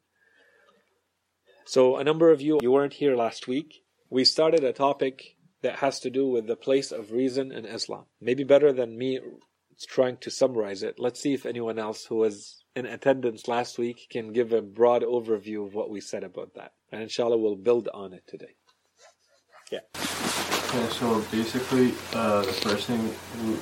So 1.65 1.97
a 1.97 2.05
number 2.05 2.31
of 2.31 2.41
you 2.41 2.61
you 2.63 2.71
weren't 2.71 2.95
here 2.95 3.17
last 3.17 3.49
week. 3.49 3.83
We 4.11 4.25
started 4.25 4.63
a 4.63 4.73
topic 4.73 5.37
that 5.63 5.77
has 5.77 6.01
to 6.01 6.11
do 6.11 6.29
with 6.29 6.47
the 6.47 6.57
place 6.57 6.93
of 6.93 7.13
reason 7.13 7.53
in 7.53 7.65
Islam. 7.65 8.05
Maybe 8.21 8.45
better 8.45 8.73
than 8.73 8.99
me 8.99 9.21
trying 9.87 10.17
to 10.19 10.31
summarize 10.31 10.83
it. 10.83 10.97
Let's 10.99 11.21
see 11.21 11.35
if 11.35 11.47
anyone 11.47 11.79
else 11.79 12.05
who 12.05 12.17
was 12.17 12.65
in 12.75 12.87
attendance 12.87 13.49
last 13.49 13.79
week 13.79 14.07
can 14.11 14.33
give 14.33 14.53
a 14.53 14.63
broad 14.63 15.03
overview 15.03 15.67
of 15.67 15.75
what 15.75 15.91
we 15.91 16.01
said 16.01 16.25
about 16.25 16.55
that. 16.55 16.73
And 16.91 17.03
inshallah, 17.03 17.39
we'll 17.39 17.57
build 17.57 17.89
on 17.93 18.13
it 18.13 18.25
today. 18.27 18.55
Yeah. 19.71 19.81
Yeah, 20.75 20.89
so 20.89 21.21
basically, 21.31 21.93
uh, 22.15 22.41
the 22.43 22.53
first 22.53 22.87
thing 22.87 23.15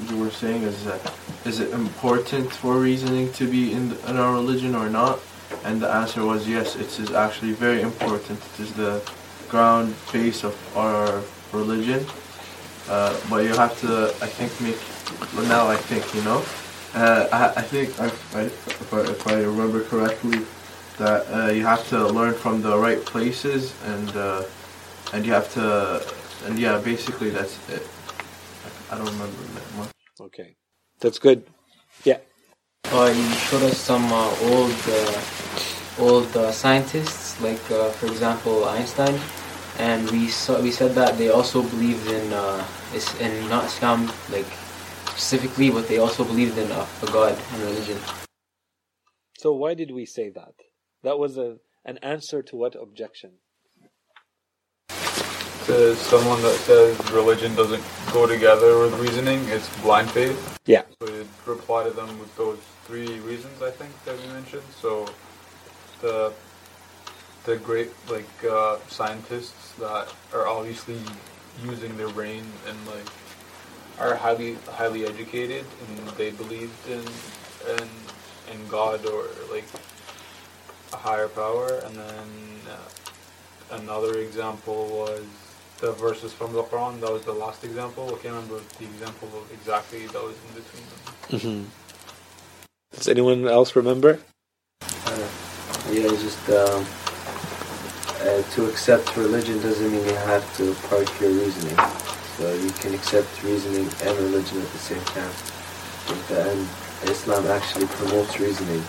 you 0.09 0.17
were 0.17 0.31
saying 0.31 0.62
is 0.62 0.85
that 0.85 1.12
is 1.45 1.59
it 1.59 1.73
important 1.73 2.52
for 2.52 2.79
reasoning 2.79 3.33
to 3.33 3.50
be 3.50 3.73
in, 3.73 3.88
the, 3.88 4.11
in 4.11 4.17
our 4.17 4.33
religion 4.33 4.76
or 4.76 4.88
not? 4.88 5.19
And 5.64 5.83
the 5.83 5.90
answer 5.90 6.25
was 6.25 6.47
yes, 6.47 6.76
it 6.76 6.99
is 7.00 7.11
actually 7.11 7.52
very 7.52 7.83
important. 7.83 8.38
It 8.55 8.61
is 8.61 8.73
the 8.75 9.02
ground 9.49 9.97
base 10.12 10.45
of 10.45 10.55
our 10.76 11.21
religion. 11.52 12.07
Uh, 12.89 13.19
but 13.29 13.45
you 13.45 13.55
have 13.55 13.79
to, 13.81 14.07
I 14.23 14.27
think, 14.27 14.51
make, 14.61 14.79
well, 15.35 15.47
now 15.47 15.69
I 15.69 15.77
think, 15.77 16.13
you 16.15 16.23
know, 16.23 16.45
uh, 16.95 17.29
I, 17.33 17.61
I 17.61 17.63
think, 17.63 17.99
I, 18.01 18.07
I, 18.39 18.43
if, 18.47 18.93
I, 18.93 19.01
if 19.01 19.27
I 19.27 19.35
remember 19.43 19.85
correctly, 19.85 20.45
that 21.01 21.27
uh, 21.33 21.51
you 21.51 21.65
have 21.65 21.89
to 21.89 22.07
learn 22.09 22.35
from 22.35 22.61
the 22.61 22.77
right 22.77 23.03
places 23.05 23.75
and 23.85 24.09
uh, 24.17 24.45
and 25.15 25.25
you 25.25 25.33
have 25.33 25.53
to 25.55 26.05
and 26.47 26.59
yeah, 26.59 26.79
basically 26.79 27.31
that's 27.31 27.57
it. 27.71 27.87
I 28.91 28.99
don't 28.99 29.07
remember 29.07 29.43
that 29.55 29.77
much. 29.77 29.91
Okay, 30.21 30.57
that's 31.01 31.19
good. 31.19 31.47
Yeah. 32.05 32.19
Uh, 32.93 33.13
you 33.17 33.31
showed 33.49 33.63
us 33.63 33.79
some 33.79 34.05
uh, 34.13 34.37
old 34.53 34.77
uh, 34.89 35.21
old 35.99 36.37
uh, 36.37 36.53
scientists, 36.53 37.41
like 37.41 37.65
uh, 37.71 37.91
for 37.91 38.07
example 38.07 38.65
Einstein, 38.67 39.19
and 39.79 40.11
we 40.11 40.29
saw 40.29 40.61
we 40.61 40.71
said 40.71 40.95
that 40.95 41.19
they 41.19 41.29
also 41.29 41.62
believed 41.62 42.07
in 42.09 42.33
uh, 42.33 42.67
in 43.21 43.49
not 43.49 43.65
Islam 43.65 44.11
like 44.31 44.50
specifically, 45.17 45.71
but 45.71 45.89
they 45.89 45.99
also 45.99 46.25
believed 46.25 46.59
in 46.59 46.71
a, 46.71 46.87
a 47.03 47.07
God 47.12 47.39
and 47.53 47.62
religion. 47.62 47.99
So 49.39 49.53
why 49.53 49.75
did 49.75 49.91
we 49.91 50.07
say 50.07 50.31
that? 50.31 50.55
That 51.03 51.19
was 51.19 51.39
a 51.39 51.59
an 51.85 51.99
answer 51.99 52.43
to 52.43 52.57
what 52.57 52.75
objection? 52.75 53.33
to 55.71 55.95
someone 55.95 56.43
that 56.43 56.57
says 56.67 56.99
religion 57.12 57.55
doesn't 57.55 57.83
go 58.12 58.27
together 58.27 58.79
with 58.81 58.93
reasoning, 58.99 59.39
it's 59.50 59.69
blind 59.83 60.11
faith. 60.11 60.59
Yeah. 60.67 60.83
So 61.00 61.09
you'd 61.09 61.29
reply 61.47 61.85
to 61.85 61.91
them 61.91 62.19
with 62.19 62.35
those 62.37 62.59
three 62.87 63.21
reasons, 63.21 63.62
I 63.62 63.71
think, 63.71 63.93
that 64.05 64.19
we 64.21 64.27
mentioned. 64.33 64.65
So 64.81 65.07
the 66.00 66.33
the 67.44 67.56
great 67.56 67.90
like 68.09 68.28
uh, 68.49 68.78
scientists 68.88 69.73
that 69.78 70.12
are 70.32 70.47
obviously 70.47 70.99
using 71.64 71.97
their 71.97 72.09
brain 72.09 72.44
and 72.68 72.87
like 72.87 73.06
are 73.99 74.14
highly 74.14 74.54
highly 74.70 75.06
educated 75.06 75.64
and 75.88 76.09
they 76.16 76.30
believed 76.30 76.88
in 76.88 77.04
in 77.76 77.88
in 78.52 78.68
God 78.68 79.06
or 79.06 79.25
like 79.52 79.64
a 80.92 80.97
higher 80.97 81.28
power, 81.28 81.80
and 81.85 81.94
then 81.97 82.28
uh, 82.68 83.76
another 83.76 84.18
example 84.18 84.87
was 84.88 85.25
the 85.78 85.92
verses 85.92 86.32
from 86.32 86.52
the 86.52 86.62
Quran. 86.64 87.00
That 87.00 87.12
was 87.12 87.25
the 87.25 87.32
last 87.32 87.64
example. 87.64 88.06
I 88.09 88.18
can't 88.23 88.35
remember 88.35 88.61
the 88.78 88.85
example 88.85 89.28
of 89.28 89.50
exactly 89.52 90.06
that 90.06 90.23
was 90.23 90.37
in 90.49 90.62
between 90.62 90.85
them. 90.90 91.62
Mm-hmm. 91.62 92.97
Does 92.97 93.09
anyone 93.09 93.47
else 93.47 93.76
remember? 93.76 94.18
Uh, 94.82 95.28
yeah, 95.90 96.11
it's 96.11 96.23
just 96.23 96.50
um, 96.50 96.85
to 98.55 98.69
accept 98.69 99.17
religion 99.17 99.61
doesn't 99.61 99.91
mean 99.91 100.05
you 100.05 100.15
have 100.15 100.45
to 100.57 100.75
park 100.89 101.09
your 101.21 101.31
reasoning. 101.31 101.77
So 102.37 102.53
you 102.55 102.71
can 102.71 102.95
accept 102.95 103.43
reasoning 103.43 103.89
and 104.03 104.19
religion 104.19 104.61
at 104.61 104.71
the 104.73 104.79
same 104.79 105.05
time. 105.17 105.33
And 106.31 106.69
Islam 107.09 107.47
actually 107.47 107.87
promotes 107.87 108.39
reasoning 108.39 108.83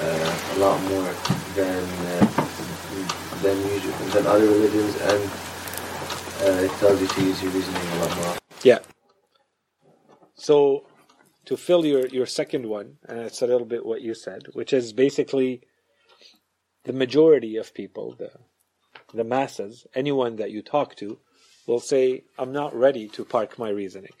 uh, 0.00 0.54
a 0.54 0.58
lot 0.58 0.80
more 0.82 1.12
than 1.54 1.84
uh, 2.06 2.48
than 3.42 3.56
usual 3.70 3.92
than 4.10 4.26
other 4.26 4.46
religions 4.46 4.96
and 5.02 5.30
uh, 6.40 6.64
it 6.64 6.70
tells 6.78 7.00
you 7.00 7.06
to 7.06 7.20
use 7.22 7.42
your 7.42 7.52
reasoning 7.52 7.82
a 7.82 7.98
lot 7.98 8.16
more. 8.16 8.36
Yeah. 8.62 8.78
So, 10.34 10.84
to 11.46 11.56
fill 11.56 11.84
your, 11.84 12.06
your 12.06 12.26
second 12.26 12.66
one, 12.66 12.98
and 13.08 13.18
it's 13.18 13.42
a 13.42 13.46
little 13.46 13.66
bit 13.66 13.84
what 13.84 14.02
you 14.02 14.14
said, 14.14 14.46
which 14.52 14.72
is 14.72 14.92
basically 14.92 15.62
the 16.88 16.94
majority 16.94 17.56
of 17.56 17.74
people, 17.74 18.14
the, 18.18 18.30
the 19.12 19.22
masses, 19.22 19.86
anyone 19.94 20.36
that 20.36 20.50
you 20.50 20.62
talk 20.62 20.96
to, 20.96 21.18
will 21.66 21.80
say, 21.80 22.24
I'm 22.38 22.50
not 22.50 22.74
ready 22.74 23.08
to 23.08 23.26
park 23.26 23.58
my 23.58 23.68
reasoning. 23.68 24.16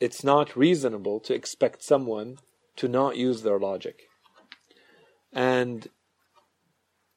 It's 0.00 0.24
not 0.24 0.56
reasonable 0.56 1.20
to 1.20 1.32
expect 1.32 1.84
someone 1.84 2.38
to 2.74 2.88
not 2.88 3.16
use 3.16 3.42
their 3.42 3.60
logic. 3.60 4.08
And 5.32 5.86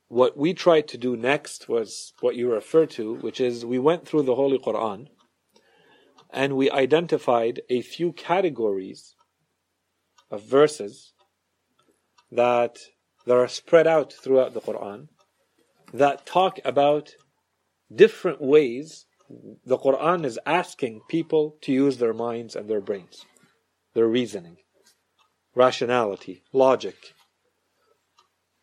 what 0.09 0.37
we 0.37 0.53
tried 0.53 0.87
to 0.89 0.99
do 0.99 1.17
next 1.17 1.67
was 1.67 2.13
what 2.19 2.35
you 2.35 2.51
refer 2.51 2.85
to, 2.97 3.15
which 3.15 3.41
is 3.41 3.65
we 3.65 3.79
went 3.79 4.07
through 4.07 4.23
the 4.23 4.35
Holy 4.35 4.59
Quran 4.59 5.07
and 6.29 6.55
we 6.55 6.69
identified 6.69 7.61
a 7.67 7.81
few 7.81 8.13
categories 8.13 9.15
of 10.29 10.43
verses 10.43 11.13
that, 12.31 12.77
that 13.27 13.35
are 13.35 13.47
spread 13.47 13.85
out 13.85 14.13
throughout 14.13 14.53
the 14.53 14.61
Quran 14.61 15.09
that 15.93 16.25
talk 16.25 16.59
about 16.63 17.11
different 17.93 18.41
ways 18.41 19.05
the 19.65 19.77
Quran 19.77 20.23
is 20.25 20.39
asking 20.45 21.01
people 21.09 21.57
to 21.61 21.73
use 21.73 21.97
their 21.97 22.13
minds 22.13 22.55
and 22.55 22.69
their 22.69 22.79
brains, 22.79 23.25
their 23.93 24.07
reasoning, 24.07 24.55
rationality, 25.53 26.43
logic. 26.53 26.95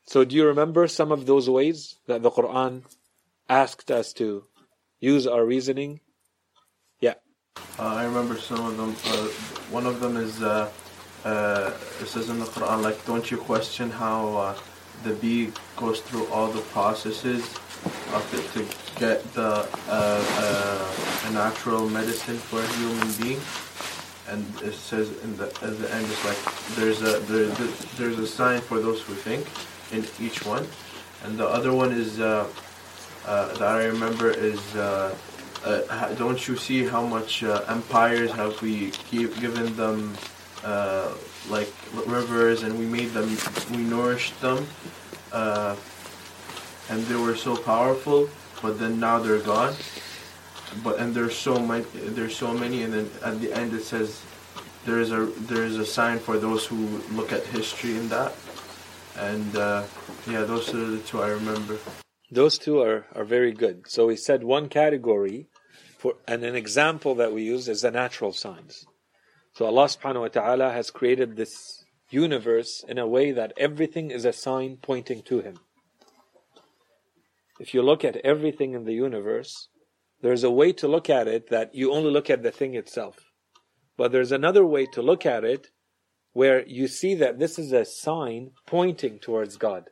So, 0.07 0.25
do 0.25 0.35
you 0.35 0.47
remember 0.47 0.89
some 0.89 1.13
of 1.13 1.27
those 1.27 1.49
ways 1.51 1.97
that 2.07 2.23
the 2.23 2.31
Quran 2.31 2.85
asked 3.49 3.91
us 3.91 4.15
to 4.15 4.45
use 4.99 5.27
our 5.27 5.45
reasoning? 5.45 6.01
Yeah. 7.01 7.15
Uh, 7.79 7.83
I 7.83 8.05
remember 8.05 8.39
some 8.39 8.65
of 8.65 8.77
them. 8.79 8.97
Uh, 9.13 9.29
one 9.71 9.87
of 9.87 10.01
them 10.01 10.17
is 10.17 10.43
uh, 10.43 10.71
uh 11.25 11.73
it 12.01 12.07
says 12.07 12.29
in 12.29 12.39
the 12.39 12.47
Quran, 12.47 12.83
like, 12.83 13.05
don't 13.07 13.31
you 13.31 13.39
question 13.39 13.91
how 13.91 14.37
uh, 14.37 14.59
the 15.05 15.15
bee 15.15 15.53
goes 15.77 16.01
through 16.01 16.27
all 16.29 16.49
the 16.49 16.61
processes 16.77 17.43
of 18.13 18.25
it 18.39 18.45
to 18.55 18.61
get 19.01 19.19
the 19.35 19.67
uh, 19.89 21.27
a 21.27 21.31
natural 21.33 21.89
medicine 21.89 22.37
for 22.37 22.61
a 22.61 22.69
human 22.79 23.11
being? 23.21 23.41
And 24.29 24.45
it 24.63 24.75
says 24.75 25.09
in 25.25 25.37
the 25.37 25.47
at 25.63 25.79
the 25.79 25.89
end, 25.95 26.07
it's 26.07 26.25
like 26.25 26.41
there's 26.77 27.01
a 27.03 27.21
there, 27.31 27.49
there's 27.99 28.19
a 28.19 28.27
sign 28.27 28.61
for 28.61 28.81
those 28.81 29.03
who 29.03 29.15
think 29.15 29.47
in 29.93 30.05
each 30.25 30.45
one. 30.45 30.67
And 31.25 31.39
the 31.39 31.49
other 31.49 31.73
one 31.73 31.93
is 31.93 32.21
uh, 32.21 32.47
uh, 33.27 33.53
that 33.55 33.63
I 33.63 33.85
remember 33.87 34.31
is 34.31 34.61
uh, 34.77 35.15
uh 35.65 36.15
don't 36.15 36.47
you 36.47 36.57
see 36.57 36.85
how 36.85 37.07
much 37.07 37.43
uh, 37.43 37.65
empires 37.69 38.31
have 38.33 38.61
we 38.61 38.93
give, 39.11 39.39
given 39.41 39.75
them 39.77 40.15
uh, 40.65 41.13
like 41.49 41.73
rivers 42.07 42.63
and 42.63 42.79
we 42.79 42.87
made 42.87 43.11
them 43.13 43.37
we 43.71 43.79
nourished 43.79 44.41
them 44.41 44.67
and 46.91 47.03
they 47.07 47.17
were 47.17 47.37
so 47.37 47.57
powerful 47.57 48.29
but 48.63 48.79
then 48.79 48.99
now 49.01 49.19
they're 49.19 49.41
gone 49.41 49.75
but 50.83 50.99
and 50.99 51.15
there's 51.15 51.37
so 51.37 51.59
many 51.59 51.85
there's 51.95 52.37
so 52.37 52.53
many 52.53 52.83
and 52.83 52.93
then 52.93 53.11
at 53.25 53.41
the 53.41 53.53
end 53.53 53.73
it 53.75 53.85
says 53.85 54.23
there 54.85 55.01
is 55.01 55.13
a 55.13 55.27
there 55.49 55.65
is 55.65 55.79
a 55.79 55.87
sign 55.87 56.19
for 56.19 56.39
those 56.39 56.67
who 56.67 56.77
look 57.13 57.33
at 57.33 57.45
history 57.47 57.97
in 57.97 58.09
that 58.09 58.33
and 59.19 59.57
uh, 59.57 59.85
yeah, 60.29 60.43
those 60.43 60.73
are 60.75 60.87
the 60.87 60.99
two 61.01 61.21
I 61.21 61.29
remember. 61.29 61.79
Those 62.31 62.59
two 62.59 62.81
are, 62.81 63.07
are 63.15 63.25
very 63.25 63.53
good. 63.53 63.85
So 63.89 64.07
we 64.07 64.17
said 64.17 64.43
one 64.43 64.69
category 64.69 65.47
for 65.99 66.17
and 66.27 66.45
an 66.45 66.57
example 66.57 67.15
that 67.17 67.33
we 67.33 67.43
use 67.43 67.69
is 67.69 67.83
the 67.83 67.91
natural 67.91 68.33
signs. 68.33 68.87
So 69.55 69.67
Allah 69.67 69.85
subhanahu 69.85 70.23
wa 70.23 70.29
ta'ala 70.29 70.73
has 70.73 70.91
created 70.91 71.37
this 71.37 71.85
universe 72.11 72.85
in 72.89 72.99
a 72.99 73.07
way 73.07 73.31
that 73.31 73.53
everything 73.57 74.11
is 74.11 74.25
a 74.25 74.33
sign 74.33 74.79
pointing 74.83 75.23
to 75.23 75.41
Him. 75.41 75.61
If 77.61 77.73
you 77.73 77.83
look 77.83 78.05
at 78.05 78.17
everything 78.17 78.75
in 78.75 78.85
the 78.85 78.95
universe, 78.95 79.69
there's 80.23 80.43
a 80.43 80.51
way 80.51 80.73
to 80.73 80.89
look 80.89 81.09
at 81.09 81.29
it 81.29 81.51
that 81.51 81.73
you 81.73 81.93
only 81.93 82.11
look 82.11 82.31
at 82.31 82.43
the 82.43 82.51
thing 82.51 82.75
itself. 82.75 83.17
But 83.97 84.11
there's 84.11 84.33
another 84.33 84.67
way 84.67 84.87
to 84.87 85.03
look 85.03 85.25
at 85.25 85.45
it 85.45 85.69
where 86.33 86.67
you 86.67 86.89
see 86.89 87.15
that 87.15 87.39
this 87.39 87.57
is 87.57 87.73
a 87.73 87.85
sign 87.85 88.51
pointing 88.67 89.21
towards 89.21 89.57
God. 89.57 89.85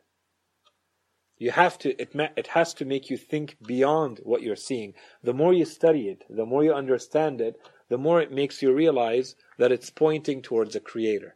You 1.37 1.51
have 1.51 1.77
to, 1.79 1.89
it, 2.01 2.11
it 2.13 2.47
has 2.47 2.73
to 2.75 2.85
make 2.85 3.09
you 3.09 3.15
think 3.15 3.55
beyond 3.65 4.19
what 4.23 4.41
you're 4.41 4.57
seeing. 4.57 4.93
The 5.23 5.33
more 5.33 5.53
you 5.53 5.63
study 5.65 6.09
it, 6.09 6.23
the 6.29 6.45
more 6.45 6.65
you 6.65 6.73
understand 6.73 7.39
it, 7.39 7.55
the 7.93 7.97
more 7.99 8.19
it 8.19 8.31
makes 8.31 8.63
you 8.63 8.73
realize 8.73 9.35
that 9.59 9.71
it's 9.71 9.91
pointing 9.91 10.41
towards 10.41 10.75
a 10.75 10.79
creator. 10.79 11.35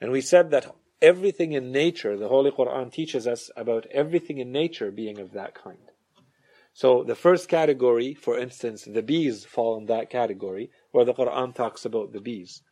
And 0.00 0.10
we 0.10 0.22
said 0.22 0.50
that 0.52 0.74
everything 1.02 1.52
in 1.52 1.70
nature, 1.70 2.16
the 2.16 2.28
Holy 2.28 2.50
Quran 2.50 2.90
teaches 2.90 3.26
us 3.26 3.50
about 3.54 3.84
everything 3.92 4.38
in 4.38 4.50
nature 4.50 4.90
being 4.90 5.18
of 5.18 5.32
that 5.32 5.54
kind. 5.54 5.90
So 6.72 7.04
the 7.04 7.14
first 7.14 7.50
category, 7.50 8.14
for 8.14 8.38
instance, 8.38 8.84
the 8.84 9.02
bees 9.02 9.44
fall 9.44 9.76
in 9.76 9.84
that 9.84 10.08
category, 10.08 10.70
where 10.92 11.04
the 11.04 11.12
Quran 11.12 11.54
talks 11.54 11.84
about 11.84 12.14
the 12.14 12.22
bees, 12.22 12.62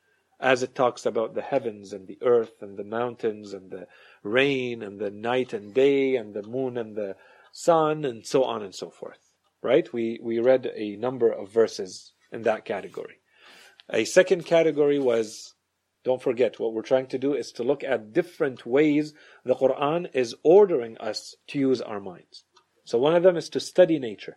as 0.41 0.63
it 0.63 0.75
talks 0.75 1.05
about 1.05 1.35
the 1.35 1.43
heavens 1.43 1.93
and 1.93 2.09
the 2.09 2.17
earth 2.23 2.63
and 2.63 2.79
the 2.79 2.85
mountains 2.85 3.53
and 3.53 3.71
the 3.71 3.87
rain 4.23 4.83
and 4.83 4.99
the 4.99 5.11
night 5.11 5.53
and 5.53 5.75
day 5.75 6.17
and 6.17 6.33
the 6.33 6.43
moon 6.43 6.79
and 6.79 6.97
the 6.97 7.17
sun 7.53 8.07
and 8.07 8.27
so 8.27 8.45
on 8.45 8.63
and 8.63 8.75
so 8.75 8.89
forth. 8.89 9.31
Right? 9.61 9.93
We 9.93 10.19
we 10.23 10.39
read 10.39 10.73
a 10.75 10.97
number 10.97 11.31
of 11.31 11.51
verses 11.51 12.15
in 12.33 12.43
that 12.43 12.65
category. 12.65 13.19
A 13.91 14.05
second 14.05 14.47
category 14.47 14.99
was 14.99 15.55
don't 16.05 16.23
forget, 16.23 16.59
what 16.59 16.73
we're 16.73 16.83
trying 16.83 17.07
to 17.09 17.19
do 17.19 17.35
is 17.35 17.53
to 17.53 17.63
look 17.63 17.85
at 17.85 18.13
different 18.13 18.67
ways 18.67 19.15
the 19.45 19.55
Quran 19.55 20.11
is 20.13 20.35
ordering 20.43 20.99
us 20.99 21.37
to 21.49 21.59
use 21.59 21.81
our 21.81 22.01
minds. 22.01 22.45
So 22.85 22.99
one 22.99 23.15
of 23.15 23.23
them 23.23 23.37
is 23.37 23.49
to 23.51 23.61
study 23.61 23.99
nature. 23.99 24.37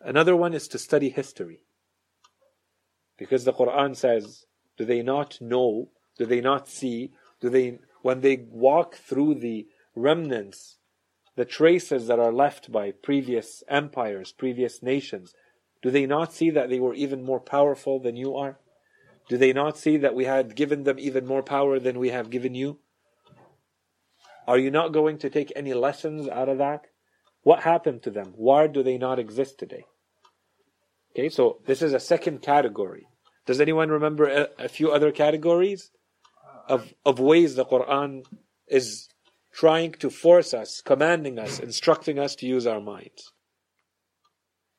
Another 0.00 0.34
one 0.34 0.54
is 0.54 0.66
to 0.68 0.78
study 0.78 1.10
history. 1.10 1.60
Because 3.16 3.44
the 3.44 3.52
Quran 3.52 3.94
says, 3.94 4.44
do 4.76 4.84
they 4.84 5.02
not 5.02 5.38
know? 5.40 5.90
Do 6.18 6.26
they 6.26 6.40
not 6.40 6.68
see? 6.68 7.12
Do 7.40 7.48
they, 7.48 7.78
when 8.02 8.22
they 8.22 8.44
walk 8.50 8.96
through 8.96 9.36
the 9.36 9.68
remnants, 9.94 10.78
the 11.36 11.44
traces 11.44 12.08
that 12.08 12.18
are 12.18 12.32
left 12.32 12.72
by 12.72 12.90
previous 12.90 13.62
empires, 13.68 14.32
previous 14.32 14.82
nations, 14.82 15.32
do 15.82 15.90
they 15.90 16.06
not 16.06 16.32
see 16.32 16.50
that 16.50 16.68
they 16.68 16.80
were 16.80 16.94
even 16.94 17.22
more 17.22 17.40
powerful 17.40 18.00
than 18.00 18.16
you 18.16 18.36
are? 18.36 18.58
Do 19.28 19.38
they 19.38 19.52
not 19.52 19.78
see 19.78 19.96
that 19.98 20.14
we 20.14 20.24
had 20.24 20.56
given 20.56 20.84
them 20.84 20.98
even 20.98 21.26
more 21.26 21.42
power 21.42 21.78
than 21.78 21.98
we 21.98 22.10
have 22.10 22.30
given 22.30 22.54
you? 22.54 22.78
Are 24.46 24.58
you 24.58 24.70
not 24.70 24.92
going 24.92 25.18
to 25.18 25.30
take 25.30 25.52
any 25.54 25.72
lessons 25.72 26.28
out 26.28 26.48
of 26.48 26.58
that? 26.58 26.86
What 27.42 27.60
happened 27.62 28.02
to 28.02 28.10
them? 28.10 28.32
Why 28.36 28.66
do 28.66 28.82
they 28.82 28.98
not 28.98 29.18
exist 29.18 29.58
today? 29.58 29.84
Okay, 31.12 31.28
so 31.28 31.58
this 31.66 31.82
is 31.82 31.92
a 31.92 32.00
second 32.00 32.42
category. 32.42 33.06
Does 33.46 33.60
anyone 33.60 33.90
remember 33.90 34.28
a, 34.28 34.48
a 34.58 34.68
few 34.68 34.90
other 34.90 35.12
categories 35.12 35.90
of, 36.68 36.92
of 37.04 37.18
ways 37.18 37.54
the 37.54 37.64
Quran 37.64 38.24
is 38.68 39.08
trying 39.52 39.92
to 39.92 40.10
force 40.10 40.52
us, 40.54 40.80
commanding 40.80 41.38
us, 41.38 41.58
instructing 41.58 42.18
us 42.18 42.34
to 42.36 42.46
use 42.46 42.66
our 42.66 42.80
minds? 42.80 43.32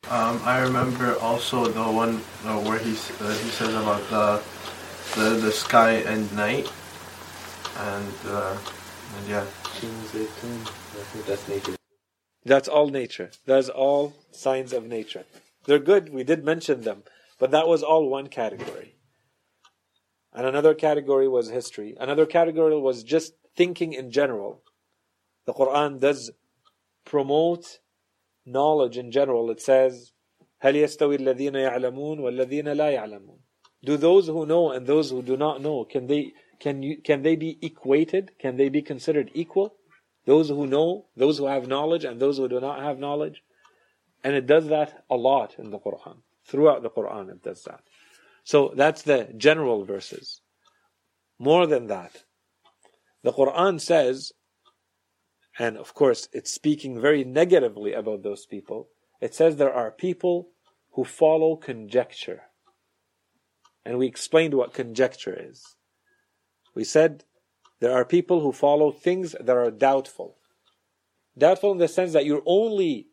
Um, 0.10 0.42
I 0.44 0.60
remember 0.62 1.18
also 1.20 1.68
the 1.68 1.84
one 1.84 2.22
uh, 2.44 2.60
where 2.60 2.80
he 2.80 2.92
uh, 2.92 3.34
he 3.34 3.50
says 3.50 3.74
about 3.76 4.02
the 4.10 4.42
the, 5.16 5.30
the 5.36 5.52
sky 5.52 5.94
and 6.08 6.32
night, 6.36 6.72
and, 7.78 8.14
uh, 8.26 8.58
and 9.18 9.28
yeah. 9.28 9.46
That's 11.28 11.48
nature. 11.48 11.76
That's 12.46 12.68
all 12.68 12.88
nature. 12.90 13.32
That's 13.46 13.70
all 13.70 14.14
signs 14.32 14.74
of 14.74 14.86
nature. 14.86 15.26
They're 15.66 15.80
good. 15.80 16.10
We 16.10 16.24
did 16.24 16.44
mention 16.44 16.82
them, 16.82 17.04
but 17.40 17.52
that 17.52 17.68
was 17.68 17.84
all 17.84 18.10
one 18.10 18.28
category. 18.28 18.96
And 20.34 20.48
another 20.48 20.74
category 20.74 21.28
was 21.28 21.50
history. 21.50 21.96
Another 22.00 22.26
category 22.26 22.80
was 22.80 23.04
just 23.04 23.34
thinking 23.56 23.94
in 23.94 24.12
general. 24.12 24.64
The 25.46 25.54
Quran 25.54 26.00
does 26.00 26.32
promote 27.06 27.80
knowledge 28.51 28.99
in 28.99 29.11
general, 29.11 29.51
it 29.51 29.61
says, 29.61 30.13
هل 30.63 30.77
يستوي 30.77 31.17
الذين 31.17 31.55
يعلمون 31.55 32.19
والذين 32.19 32.69
لا 32.77 32.91
يعلمون? 32.91 33.39
Do 33.85 33.97
those 33.97 34.27
who 34.27 34.47
know 34.47 34.71
and 34.71 34.87
those 34.87 35.11
who 35.11 35.23
do 35.23 35.37
not 35.37 35.61
know, 35.61 35.85
can 35.85 36.07
they, 36.07 36.33
can 36.61 36.83
you, 36.83 37.01
can 37.03 37.23
they 37.23 37.37
be 37.37 37.59
equated? 37.63 38.33
Can 38.39 38.57
they 38.57 38.69
be 38.69 38.83
considered 38.83 39.31
equal? 39.35 39.75
Those 40.25 40.49
who 40.49 40.67
know, 40.67 41.07
those 41.17 41.39
who 41.39 41.47
have 41.47 41.69
knowledge 41.69 42.05
and 42.05 42.21
those 42.21 42.39
who 42.39 42.49
do 42.49 42.61
not 42.61 42.83
have 42.83 42.99
knowledge? 42.99 43.43
And 44.25 44.35
it 44.35 44.47
does 44.47 44.69
that 44.69 45.05
a 45.09 45.17
lot 45.17 45.55
in 45.59 45.71
the 45.71 45.79
Quran. 45.79 46.17
Throughout 46.47 46.83
the 46.83 46.91
Quran 46.91 47.31
it 47.31 47.43
does 47.43 47.63
that. 47.65 47.81
So 48.43 48.73
that's 48.75 49.03
the 49.03 49.33
general 49.37 49.85
verses. 49.85 50.41
More 51.39 51.67
than 51.67 51.89
that, 51.89 52.25
the 53.23 53.33
Quran 53.33 53.81
says 53.81 54.33
and 55.62 55.78
of 55.78 55.94
course 55.94 56.28
it's 56.34 56.52
speaking 56.52 57.00
very 57.00 57.24
negatively 57.24 57.94
about 57.94 58.24
those 58.24 58.48
people. 58.48 58.90
It 59.22 59.36
says 59.36 59.58
there 59.58 59.78
are 59.82 59.92
people 59.92 60.50
who 60.94 61.04
follow 61.04 61.56
conjecture. 61.56 62.42
And 63.86 64.00
we 64.00 64.08
explained 64.08 64.56
what 64.56 64.74
conjecture 64.74 65.38
is. 65.40 65.76
We 66.74 66.84
said 66.84 67.26
there 67.80 67.94
are 67.94 68.16
people 68.18 68.42
who 68.42 68.52
follow 68.52 68.90
things 68.92 69.36
that 69.40 69.56
are 69.56 69.70
doubtful. 69.70 70.38
Doubtful 71.38 71.74
in 71.74 71.78
the 71.78 71.88
sense 71.88 72.12
that 72.14 72.26
you're 72.26 72.48
only 72.48 73.10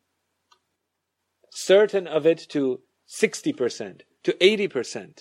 certain 1.51 2.07
of 2.07 2.25
it 2.25 2.47
to 2.49 2.81
60%, 3.07 4.01
to 4.23 4.33
80%. 4.33 5.21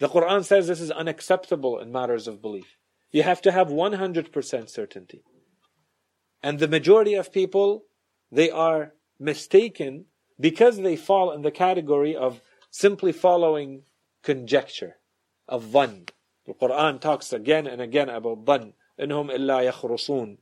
The 0.00 0.08
Quran 0.08 0.44
says 0.44 0.66
this 0.66 0.80
is 0.80 0.90
unacceptable 0.90 1.78
in 1.78 1.92
matters 1.92 2.26
of 2.26 2.42
belief. 2.42 2.76
You 3.12 3.22
have 3.22 3.42
to 3.42 3.52
have 3.52 3.68
100% 3.68 4.68
certainty. 4.68 5.22
And 6.41 6.59
the 6.59 6.67
majority 6.67 7.13
of 7.13 7.31
people, 7.31 7.85
they 8.31 8.49
are 8.51 8.93
mistaken 9.19 10.05
because 10.39 10.77
they 10.77 10.95
fall 10.95 11.31
in 11.31 11.41
the 11.41 11.51
category 11.51 12.15
of 12.15 12.41
simply 12.69 13.11
following 13.11 13.83
conjecture, 14.23 14.97
of 15.47 15.65
dhann. 15.71 16.09
The 16.45 16.53
Quran 16.53 16.99
talks 16.99 17.31
again 17.31 17.67
and 17.67 17.81
again 17.81 18.09
about 18.09 18.45
dhann. 18.45 18.73
إنهم 18.99 19.31
إلا 19.31 19.71
يخرصون. 19.71 20.37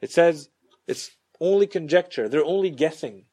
It 0.00 0.10
says 0.10 0.48
it's 0.86 1.12
only 1.40 1.66
conjecture. 1.66 2.28
They're 2.28 2.44
only 2.44 2.70
guessing. 2.70 3.26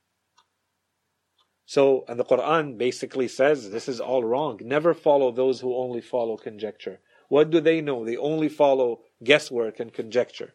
So, 1.65 2.03
and 2.07 2.19
the 2.19 2.25
Quran 2.25 2.77
basically 2.77 3.27
says 3.27 3.69
this 3.69 3.87
is 3.87 3.99
all 3.99 4.23
wrong. 4.23 4.59
Never 4.63 4.93
follow 4.93 5.31
those 5.31 5.59
who 5.61 5.75
only 5.75 6.01
follow 6.01 6.35
conjecture. 6.35 6.99
What 7.27 7.51
do 7.51 7.61
they 7.61 7.79
know? 7.81 8.03
They 8.03 8.17
only 8.17 8.49
follow 8.49 9.01
guesswork 9.23 9.79
and 9.79 9.93
conjecture. 9.93 10.53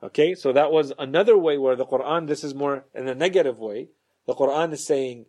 Okay, 0.00 0.34
so 0.34 0.52
that 0.52 0.70
was 0.70 0.92
another 0.98 1.36
way 1.36 1.58
where 1.58 1.74
the 1.74 1.86
Quran, 1.86 2.28
this 2.28 2.44
is 2.44 2.54
more 2.54 2.84
in 2.94 3.08
a 3.08 3.14
negative 3.14 3.58
way. 3.58 3.88
The 4.26 4.34
Quran 4.34 4.72
is 4.72 4.86
saying, 4.86 5.26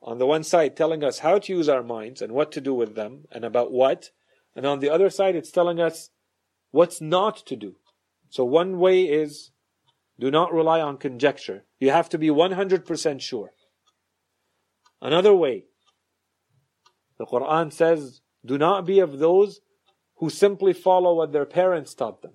on 0.00 0.18
the 0.18 0.26
one 0.26 0.44
side, 0.44 0.76
telling 0.76 1.02
us 1.02 1.20
how 1.20 1.38
to 1.38 1.52
use 1.52 1.68
our 1.68 1.82
minds 1.82 2.22
and 2.22 2.32
what 2.32 2.52
to 2.52 2.60
do 2.60 2.72
with 2.72 2.94
them 2.94 3.24
and 3.32 3.44
about 3.44 3.72
what. 3.72 4.10
And 4.54 4.64
on 4.64 4.78
the 4.78 4.90
other 4.90 5.10
side, 5.10 5.34
it's 5.34 5.50
telling 5.50 5.80
us 5.80 6.10
what's 6.70 7.00
not 7.00 7.36
to 7.46 7.56
do. 7.56 7.76
So 8.30 8.44
one 8.44 8.78
way 8.78 9.02
is 9.04 9.50
do 10.20 10.30
not 10.30 10.52
rely 10.52 10.80
on 10.80 10.98
conjecture. 10.98 11.64
You 11.80 11.90
have 11.90 12.08
to 12.10 12.18
be 12.18 12.28
100% 12.28 13.20
sure. 13.20 13.52
Another 15.00 15.34
way, 15.34 15.64
the 17.18 17.26
Quran 17.26 17.72
says, 17.72 18.20
do 18.44 18.56
not 18.56 18.86
be 18.86 19.00
of 19.00 19.18
those 19.18 19.60
who 20.18 20.30
simply 20.30 20.72
follow 20.72 21.14
what 21.14 21.32
their 21.32 21.46
parents 21.46 21.92
taught 21.94 22.22
them 22.22 22.34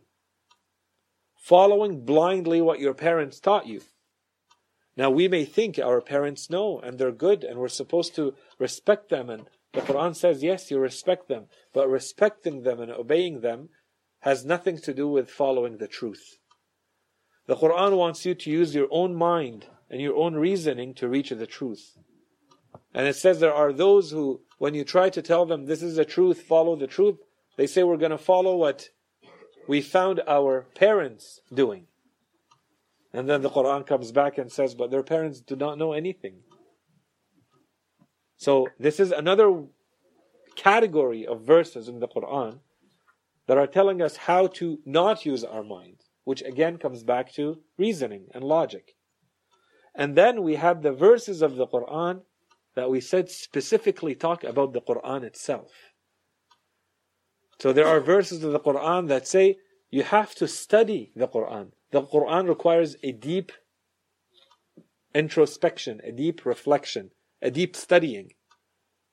following 1.38 2.04
blindly 2.04 2.62
what 2.62 2.80
your 2.80 2.93
parents 2.93 3.39
taught 3.39 3.67
you. 3.67 3.82
Now 4.95 5.12
we 5.12 5.28
may 5.28 5.45
think 5.45 5.78
our 5.78 6.02
parents 6.02 6.50
know 6.50 6.80
and 6.80 6.97
they're 6.97 7.12
good 7.12 7.43
and 7.43 7.60
we're 7.60 7.67
supposed 7.67 8.15
to 8.15 8.34
respect 8.58 9.10
them 9.10 9.30
and 9.30 9.47
the 9.73 9.82
Quran 9.82 10.15
says 10.15 10.41
yes 10.41 10.71
you 10.71 10.80
respect 10.80 11.28
them 11.28 11.45
but 11.73 11.88
respecting 11.88 12.63
them 12.63 12.80
and 12.80 12.91
obeying 12.91 13.41
them 13.41 13.69
has 14.21 14.43
nothing 14.43 14.80
to 14.80 14.93
do 14.93 15.08
with 15.08 15.30
following 15.30 15.78
the 15.78 15.88
truth. 15.88 16.39
The 17.45 17.56
Quran 17.56 17.95
wants 17.95 18.26
you 18.26 18.34
to 18.34 18.50
use 18.50 18.73
your 18.73 18.88
own 18.91 19.15
mind 19.15 19.67
and 19.89 20.02
your 20.02 20.15
own 20.15 20.36
reasoning 20.36 20.93
to 20.95 21.08
reach 21.08 21.30
the 21.30 21.47
truth. 21.47 21.97
And 22.93 23.08
it 23.08 23.15
says 23.15 23.39
there 23.39 23.54
are 23.54 23.71
those 23.71 24.12
who 24.12 24.41
when 24.58 24.73
you 24.73 24.84
try 24.84 25.10
to 25.12 25.21
tell 25.21 25.45
them 25.45 25.65
this 25.65 25.84
is 25.84 25.95
the 25.95 26.06
truth 26.06 26.41
follow 26.41 26.76
the 26.76 26.88
truth 26.88 27.19
they 27.56 27.67
say 27.67 27.84
we're 27.84 27.97
going 27.97 28.12
to 28.12 28.17
follow 28.17 28.56
what 28.56 28.89
we 29.67 29.82
found 29.82 30.21
our 30.27 30.67
parents 30.75 31.41
doing. 31.53 31.88
And 33.13 33.30
then 33.30 33.41
the 33.41 33.49
Quran 33.49 33.86
comes 33.86 34.12
back 34.12 34.38
and 34.38 34.51
says, 34.51 34.75
but 34.75 34.91
their 34.91 35.03
parents 35.03 35.41
do 35.41 35.56
not 35.56 35.77
know 35.77 35.93
anything. 35.93 36.39
So 38.38 38.67
this 38.80 38.99
is 38.99 39.12
another 39.12 39.63
category 40.56 41.25
of 41.25 41.41
verses 41.41 41.88
in 41.88 41.99
the 41.99 42.08
Quran 42.08 42.60
that 43.47 43.58
are 43.58 43.67
telling 43.67 44.01
us 44.01 44.17
how 44.17 44.47
to 44.47 44.80
not 44.86 45.25
use 45.25 45.43
our 45.43 45.63
mind, 45.63 46.03
which 46.25 46.41
again 46.41 46.77
comes 46.77 47.03
back 47.03 47.32
to 47.34 47.60
reasoning 47.77 48.27
and 48.34 48.43
logic. 48.43 48.95
And 49.95 50.15
then 50.15 50.43
we 50.43 50.56
have 50.56 50.82
the 50.82 50.91
verses 50.91 51.41
of 51.41 51.56
the 51.56 51.65
Quran 51.67 52.21
that 52.75 52.91
we 52.91 53.01
said 53.01 53.30
specifically 53.32 54.13
talk 54.13 54.43
about 54.43 54.73
the 54.73 54.82
Quran 54.82 55.23
itself. 55.23 55.71
So 57.59 57.72
there 57.72 57.87
are 57.87 58.01
verses 58.01 58.42
of 58.42 58.53
the 58.53 58.61
Quran 58.61 59.09
that 59.09 59.27
say 59.27 59.59
you 59.90 60.03
have 60.03 60.35
to 60.37 60.48
study 60.48 61.12
the 61.14 61.29
Quran. 61.29 61.72
The 61.90 62.03
Quran 62.03 62.48
requires 62.48 62.96
a 63.03 63.12
deep 63.12 63.53
introspection, 65.14 66.01
a 66.03 66.12
deep 66.12 66.44
reflection, 66.44 67.11
a 67.40 67.51
deep 67.51 67.77
studying. 67.77 68.33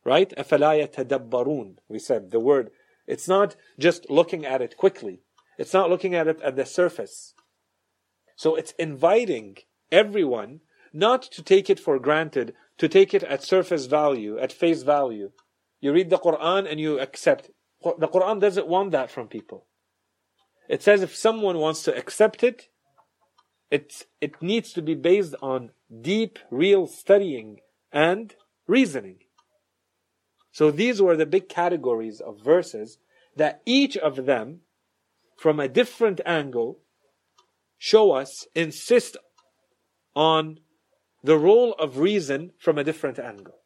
Right? 0.06 0.34
أَفَلَا 0.38 0.88
يَتَدَبَّرُونَ 0.88 1.78
We 1.88 2.00
said 2.00 2.32
the 2.32 2.40
word. 2.40 2.72
It's 3.06 3.28
not 3.28 3.56
just 3.78 4.10
looking 4.10 4.46
at 4.46 4.62
it 4.62 4.78
quickly. 4.78 5.22
It's 5.58 5.74
not 5.74 5.90
looking 5.90 6.16
at 6.16 6.28
it 6.28 6.42
at 6.42 6.56
the 6.56 6.66
surface. 6.66 7.34
So 8.36 8.56
it's 8.56 8.72
inviting 8.80 9.58
everyone 9.92 10.62
not 10.94 11.24
to 11.24 11.44
take 11.44 11.70
it 11.70 11.80
for 11.80 12.00
granted, 12.00 12.54
to 12.78 12.88
take 12.88 13.14
it 13.14 13.24
at 13.24 13.44
surface 13.44 13.86
value, 13.86 14.40
at 14.40 14.54
face 14.54 14.84
value. 14.84 15.32
You 15.82 15.92
read 15.92 16.10
the 16.10 16.18
Quran 16.18 16.70
and 16.70 16.80
you 16.80 17.00
accept. 17.00 17.52
the 17.85 18.09
Quran 18.09 18.41
doesn't 18.41 18.67
want 18.67 18.93
that 18.93 19.11
from 19.11 19.29
people. 19.29 19.67
It 20.69 20.83
says 20.83 21.03
if 21.03 21.15
someone 21.15 21.59
wants 21.59 21.83
to 21.85 21.97
accept 21.97 22.43
it, 22.43 22.69
it, 23.71 24.07
it 24.21 24.41
needs 24.41 24.73
to 24.73 24.83
be 24.83 24.95
based 24.95 25.35
on 25.43 25.71
deep, 26.01 26.39
real 26.51 26.87
studying 26.87 27.61
and 27.93 28.35
reasoning. 28.67 29.19
So 30.53 30.71
these 30.71 31.03
were 31.03 31.17
the 31.17 31.27
big 31.27 31.49
categories 31.49 32.21
of 32.21 32.41
verses 32.43 32.99
that 33.37 33.61
each 33.67 33.97
of 33.97 34.27
them, 34.27 34.61
from 35.37 35.59
a 35.59 35.69
different 35.69 36.21
angle, 36.25 36.79
show 37.77 38.13
us, 38.13 38.47
insist 38.55 39.17
on 40.15 40.61
the 41.23 41.37
role 41.37 41.73
of 41.73 41.99
reason 41.99 42.53
from 42.59 42.79
a 42.79 42.85
different 42.85 43.19
angle. 43.19 43.57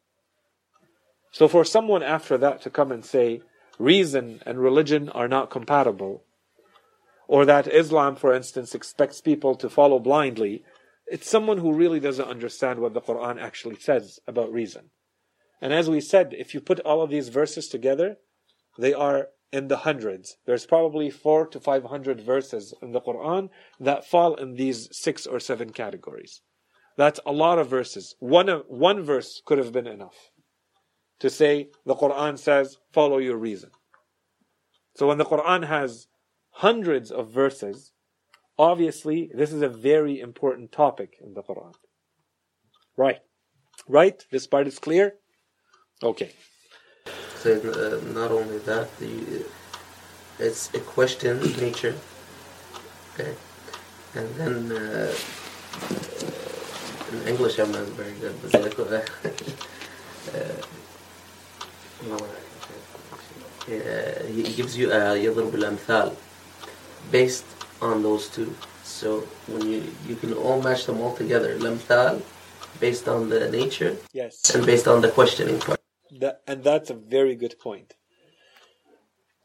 So 1.31 1.47
for 1.47 1.63
someone 1.63 2.01
after 2.01 2.37
that 2.39 2.61
to 2.63 2.69
come 2.69 2.91
and 2.91 3.05
say 3.05 3.41
reason 3.79 4.41
and 4.45 4.59
religion 4.59 5.09
are 5.09 5.27
not 5.27 5.49
compatible, 5.49 6.23
or 7.27 7.45
that 7.45 7.67
Islam, 7.67 8.15
for 8.15 8.33
instance, 8.33 8.75
expects 8.75 9.21
people 9.21 9.55
to 9.55 9.69
follow 9.69 9.99
blindly, 9.99 10.63
it's 11.07 11.29
someone 11.29 11.57
who 11.57 11.73
really 11.73 11.99
doesn't 11.99 12.27
understand 12.27 12.79
what 12.79 12.93
the 12.93 13.01
Quran 13.01 13.41
actually 13.41 13.77
says 13.77 14.19
about 14.27 14.51
reason. 14.51 14.91
And 15.61 15.73
as 15.73 15.89
we 15.89 16.01
said, 16.01 16.33
if 16.37 16.53
you 16.53 16.61
put 16.61 16.79
all 16.81 17.01
of 17.01 17.09
these 17.09 17.29
verses 17.29 17.67
together, 17.67 18.17
they 18.77 18.93
are 18.93 19.29
in 19.51 19.67
the 19.67 19.77
hundreds. 19.77 20.37
There's 20.45 20.65
probably 20.65 21.09
four 21.09 21.47
to 21.47 21.59
five 21.59 21.85
hundred 21.85 22.21
verses 22.21 22.73
in 22.81 22.91
the 22.91 23.01
Quran 23.01 23.49
that 23.79 24.05
fall 24.05 24.35
in 24.35 24.55
these 24.55 24.87
six 24.91 25.25
or 25.25 25.39
seven 25.39 25.71
categories. 25.71 26.41
That's 26.97 27.19
a 27.25 27.31
lot 27.31 27.59
of 27.59 27.69
verses. 27.69 28.15
One, 28.19 28.47
one 28.67 29.03
verse 29.03 29.41
could 29.45 29.57
have 29.57 29.71
been 29.71 29.87
enough 29.87 30.29
to 31.19 31.29
say 31.29 31.69
the 31.85 31.95
Quran 31.95 32.37
says, 32.37 32.77
follow 32.91 33.17
your 33.17 33.37
reason. 33.37 33.71
So 34.95 35.07
when 35.07 35.17
the 35.17 35.25
Quran 35.25 35.67
has 35.67 36.07
hundreds 36.51 37.11
of 37.11 37.29
verses, 37.29 37.91
obviously 38.57 39.31
this 39.33 39.51
is 39.53 39.61
a 39.61 39.69
very 39.69 40.19
important 40.19 40.71
topic 40.71 41.17
in 41.23 41.33
the 41.33 41.43
Quran. 41.43 41.73
Right. 42.97 43.19
Right? 43.87 44.25
This 44.31 44.47
part 44.47 44.67
is 44.67 44.79
clear? 44.79 45.15
Okay. 46.03 46.31
So 47.37 47.55
uh, 47.55 48.13
not 48.13 48.31
only 48.31 48.57
that, 48.59 48.97
the, 48.99 49.45
it's 50.37 50.73
a 50.73 50.79
question 50.79 51.39
nature. 51.59 51.95
Okay. 53.13 53.33
And 54.15 54.35
then 54.35 54.71
uh, 54.71 55.13
in 57.11 57.27
English 57.27 57.59
I'm 57.59 57.71
not 57.71 57.87
very 57.99 58.13
good, 58.19 58.35
but 58.41 58.53
like, 58.61 58.79
uh, 60.35 60.78
he 64.26 64.42
gives 64.54 64.76
you 64.76 64.92
a 64.92 65.16
يضرب 65.16 65.54
الأمثال 65.54 66.14
based 67.10 67.44
on 67.80 68.02
those 68.02 68.28
two. 68.28 68.54
So 68.82 69.20
when 69.46 69.66
you 69.70 69.82
you 70.08 70.16
can 70.16 70.32
all 70.34 70.60
match 70.60 70.86
them 70.86 71.00
all 71.00 71.14
together, 71.14 71.56
الأمثال 71.58 72.20
based 72.80 73.08
on 73.08 73.28
the 73.28 73.50
nature, 73.50 73.96
yes, 74.12 74.54
and 74.54 74.66
based 74.66 74.88
on 74.88 75.00
the 75.00 75.10
questioning 75.10 75.58
part. 75.58 75.80
That, 76.20 76.42
and 76.46 76.62
that's 76.62 76.90
a 76.90 76.94
very 76.94 77.34
good 77.34 77.58
point. 77.58 77.94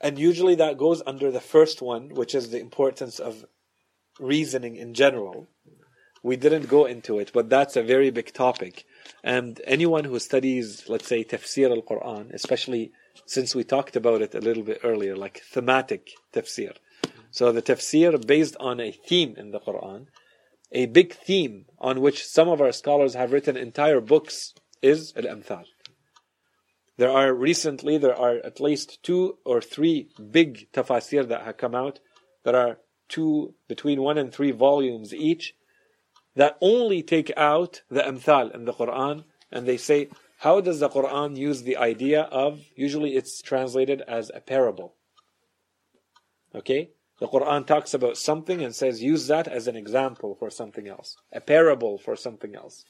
And 0.02 0.18
usually 0.18 0.56
that 0.56 0.78
goes 0.78 1.02
under 1.06 1.30
the 1.32 1.42
first 1.42 1.82
one, 1.82 2.10
which 2.10 2.34
is 2.34 2.50
the 2.50 2.60
importance 2.60 3.20
of 3.20 3.46
reasoning 4.20 4.76
in 4.76 4.94
general. 4.94 5.48
We 6.24 6.36
didn't 6.36 6.68
go 6.68 6.86
into 6.86 7.20
it, 7.20 7.32
but 7.34 7.50
that's 7.50 7.76
a 7.76 7.84
very 7.84 8.10
big 8.10 8.34
topic. 8.34 8.86
And 9.23 9.61
anyone 9.65 10.05
who 10.05 10.19
studies, 10.19 10.85
let's 10.89 11.09
say, 11.09 11.25
tafsir 11.25 11.71
al 11.71 11.83
Quran, 11.83 12.33
especially 12.33 12.93
since 13.27 13.55
we 13.55 13.65
talked 13.65 13.97
about 13.97 14.23
it 14.23 14.35
a 14.35 14.41
little 14.41 14.63
bit 14.63 14.81
earlier, 14.85 15.17
like 15.17 15.43
thematic 15.53 16.11
tafsir. 16.33 16.77
So 17.31 17.53
the 17.53 17.63
tafsir 17.63 18.25
based 18.27 18.57
on 18.61 18.81
a 18.81 18.93
theme 18.93 19.35
in 19.37 19.51
the 19.51 19.61
Quran, 19.61 20.07
a 20.73 20.87
big 20.87 21.15
theme 21.15 21.67
on 21.79 22.01
which 22.01 22.27
some 22.27 22.49
of 22.49 22.61
our 22.61 22.73
scholars 22.73 23.15
have 23.15 23.33
written 23.33 23.57
entire 23.57 24.01
books 24.01 24.55
is 24.83 25.13
al-amthal. 25.17 25.65
There 26.97 27.11
are 27.11 27.35
recently, 27.35 27.99
there 27.99 28.17
are 28.17 28.37
at 28.45 28.61
least 28.61 29.03
two 29.03 29.39
or 29.45 29.61
three 29.61 30.11
big 30.31 30.71
tafsir 30.73 31.27
that 31.29 31.43
have 31.43 31.57
come 31.57 31.75
out. 31.75 31.99
There 32.45 32.57
are 32.57 32.79
two, 33.09 33.55
between 33.69 34.03
one 34.03 34.19
and 34.19 34.33
three 34.33 34.53
volumes 34.53 35.13
each 35.13 35.55
that 36.37 36.57
only 36.61 37.03
take 37.03 37.33
out 37.37 37.83
the 37.91 38.03
amthal 38.03 38.55
in 38.55 38.65
the 38.65 38.73
Quran 38.73 39.25
and 39.51 39.67
they 39.67 39.77
say, 39.77 40.09
how 40.39 40.61
does 40.61 40.81
the 40.81 40.89
Quran 40.89 41.37
use 41.37 41.63
the 41.63 41.77
idea 41.77 42.23
of, 42.23 42.61
usually 42.77 43.17
it's 43.17 43.41
translated 43.41 44.03
as 44.03 44.31
a 44.35 44.41
parable. 44.41 44.95
Okay? 46.55 46.91
The 47.21 47.29
Quran 47.29 47.67
talks 47.67 47.95
about 47.95 48.17
something 48.17 48.63
and 48.63 48.75
says, 48.75 49.03
use 49.03 49.29
that 49.29 49.47
as 49.47 49.69
an 49.69 49.77
example 49.77 50.35
for 50.35 50.51
something 50.51 50.89
else, 50.89 51.17
a 51.33 51.41
parable 51.41 51.99
for 51.99 52.17
something 52.17 52.55
else. 52.55 52.85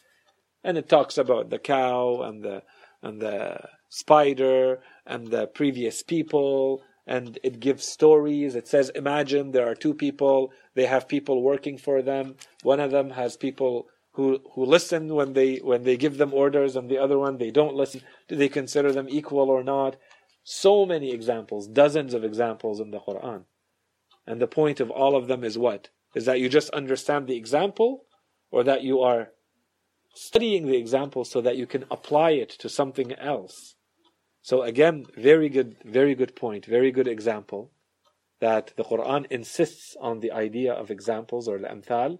And 0.62 0.78
it 0.78 0.88
talks 0.88 1.18
about 1.18 1.50
the 1.50 1.58
cow 1.58 2.22
and 2.22 2.42
the, 2.42 2.62
and 3.02 3.20
the 3.20 3.60
spider 3.90 4.80
and 5.06 5.28
the 5.28 5.46
previous 5.46 6.02
people 6.02 6.82
and 7.06 7.38
it 7.42 7.60
gives 7.60 7.86
stories. 7.86 8.54
It 8.54 8.66
says, 8.66 8.90
imagine 8.90 9.50
there 9.50 9.68
are 9.68 9.74
two 9.74 9.94
people, 9.94 10.52
they 10.74 10.86
have 10.86 11.08
people 11.08 11.42
working 11.42 11.78
for 11.78 12.02
them. 12.02 12.36
One 12.62 12.80
of 12.80 12.90
them 12.90 13.10
has 13.10 13.36
people 13.36 13.88
who, 14.12 14.40
who 14.54 14.64
listen 14.64 15.14
when 15.14 15.32
they, 15.32 15.56
when 15.56 15.82
they 15.82 15.96
give 15.96 16.18
them 16.18 16.32
orders 16.32 16.76
and 16.76 16.88
the 16.88 16.98
other 16.98 17.18
one, 17.18 17.38
they 17.38 17.50
don't 17.50 17.74
listen. 17.74 18.00
Do 18.28 18.36
they 18.36 18.48
consider 18.48 18.92
them 18.92 19.08
equal 19.08 19.50
or 19.50 19.62
not? 19.62 19.96
So 20.44 20.86
many 20.86 21.12
examples, 21.12 21.66
dozens 21.66 22.14
of 22.14 22.24
examples 22.24 22.80
in 22.80 22.90
the 22.90 23.00
Quran. 23.00 23.44
And 24.26 24.40
the 24.40 24.46
point 24.46 24.80
of 24.80 24.90
all 24.90 25.16
of 25.16 25.26
them 25.26 25.44
is 25.44 25.58
what? 25.58 25.88
Is 26.14 26.26
that 26.26 26.40
you 26.40 26.48
just 26.48 26.70
understand 26.70 27.26
the 27.26 27.36
example 27.36 28.04
or 28.50 28.62
that 28.64 28.82
you 28.82 29.00
are 29.00 29.28
studying 30.14 30.66
the 30.66 30.76
example 30.76 31.24
so 31.24 31.40
that 31.40 31.56
you 31.56 31.66
can 31.66 31.84
apply 31.90 32.30
it 32.30 32.50
to 32.50 32.68
something 32.68 33.12
else. 33.14 33.73
So 34.44 34.60
again, 34.60 35.06
very 35.16 35.48
good, 35.48 35.78
very 35.86 36.14
good 36.14 36.36
point, 36.36 36.66
very 36.66 36.92
good 36.92 37.08
example 37.08 37.70
that 38.40 38.74
the 38.76 38.84
Quran 38.84 39.24
insists 39.30 39.96
on 39.98 40.20
the 40.20 40.32
idea 40.32 40.70
of 40.70 40.90
examples 40.90 41.48
or 41.48 41.58
the 41.58 41.68
amthal, 41.68 42.18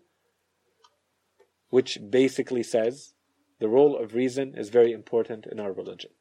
which 1.69 1.99
basically 2.09 2.63
says 2.63 3.13
the 3.59 3.69
role 3.69 3.95
of 3.95 4.15
reason 4.15 4.55
is 4.55 4.71
very 4.71 4.91
important 4.91 5.45
in 5.45 5.61
our 5.61 5.71
religion. 5.71 6.13